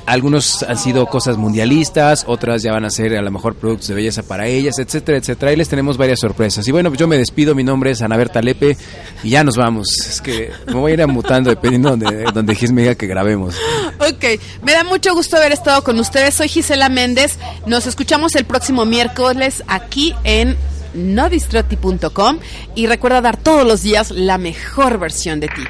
Algunos 0.06 0.63
han 0.63 0.78
sido 0.78 1.06
cosas 1.06 1.38
mundialistas, 1.38 2.26
otras 2.28 2.62
ya 2.62 2.72
van 2.74 2.84
a 2.86 2.89
ser 2.89 3.16
a 3.16 3.22
lo 3.22 3.32
mejor 3.32 3.56
productos 3.56 3.88
de 3.88 3.96
belleza 3.96 4.24
para 4.24 4.48
ellas, 4.48 4.78
etcétera, 4.80 5.18
etcétera. 5.18 5.54
Y 5.54 5.56
les 5.56 5.70
tenemos 5.70 5.98
varias 5.98 6.20
sorpresas. 6.20 6.68
Y 6.68 6.72
bueno, 6.72 6.89
pues 6.89 7.00
yo 7.00 7.08
me 7.08 7.18
despido, 7.18 7.56
mi 7.56 7.63
nombre 7.63 7.92
es 7.92 8.02
Ana 8.02 8.18
Berta 8.18 8.42
Lepe 8.42 8.78
y 9.24 9.30
ya 9.30 9.44
nos 9.44 9.56
vamos. 9.56 9.88
Es 10.08 10.22
que 10.22 10.52
me 10.68 10.74
voy 10.74 10.92
a 10.92 10.96
ir 10.96 11.08
mutando 11.08 11.50
dependiendo 11.50 11.92
donde, 11.92 12.26
donde 12.34 12.56
Gis 12.56 12.72
me 12.72 12.82
diga 12.82 12.96
que 12.96 13.08
grabemos. 13.08 13.56
Ok, 14.00 14.39
me 14.62 14.74
da 14.74 14.84
mucho 14.84 15.13
gusto 15.13 15.38
haber 15.38 15.54
estado 15.54 15.84
con 15.84 15.98
ustedes. 16.00 16.34
Soy 16.34 16.50
Gisela 16.50 16.89
Méndez. 16.89 17.38
Nos 17.66 17.88
escuchamos 17.88 18.36
el 18.36 18.46
próximo 18.46 18.86
miércoles 18.86 19.63
aquí 19.68 20.13
en 20.24 20.58
nodistroti.com 20.94 22.39
y 22.76 22.88
recuerda 22.88 23.22
dar 23.22 23.38
todos 23.38 23.66
los 23.66 23.82
días 23.82 24.12
la 24.12 24.38
mejor 24.38 25.00
versión 25.00 25.39
de 25.39 25.48
ti. 25.48 25.63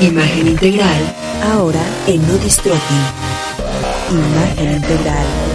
Imagen 0.00 0.48
integral, 0.48 1.14
ahora 1.52 1.80
en 2.06 2.26
No 2.26 2.34
Distroti. 2.38 3.41
Imagen 4.12 4.68
integral. 4.76 5.51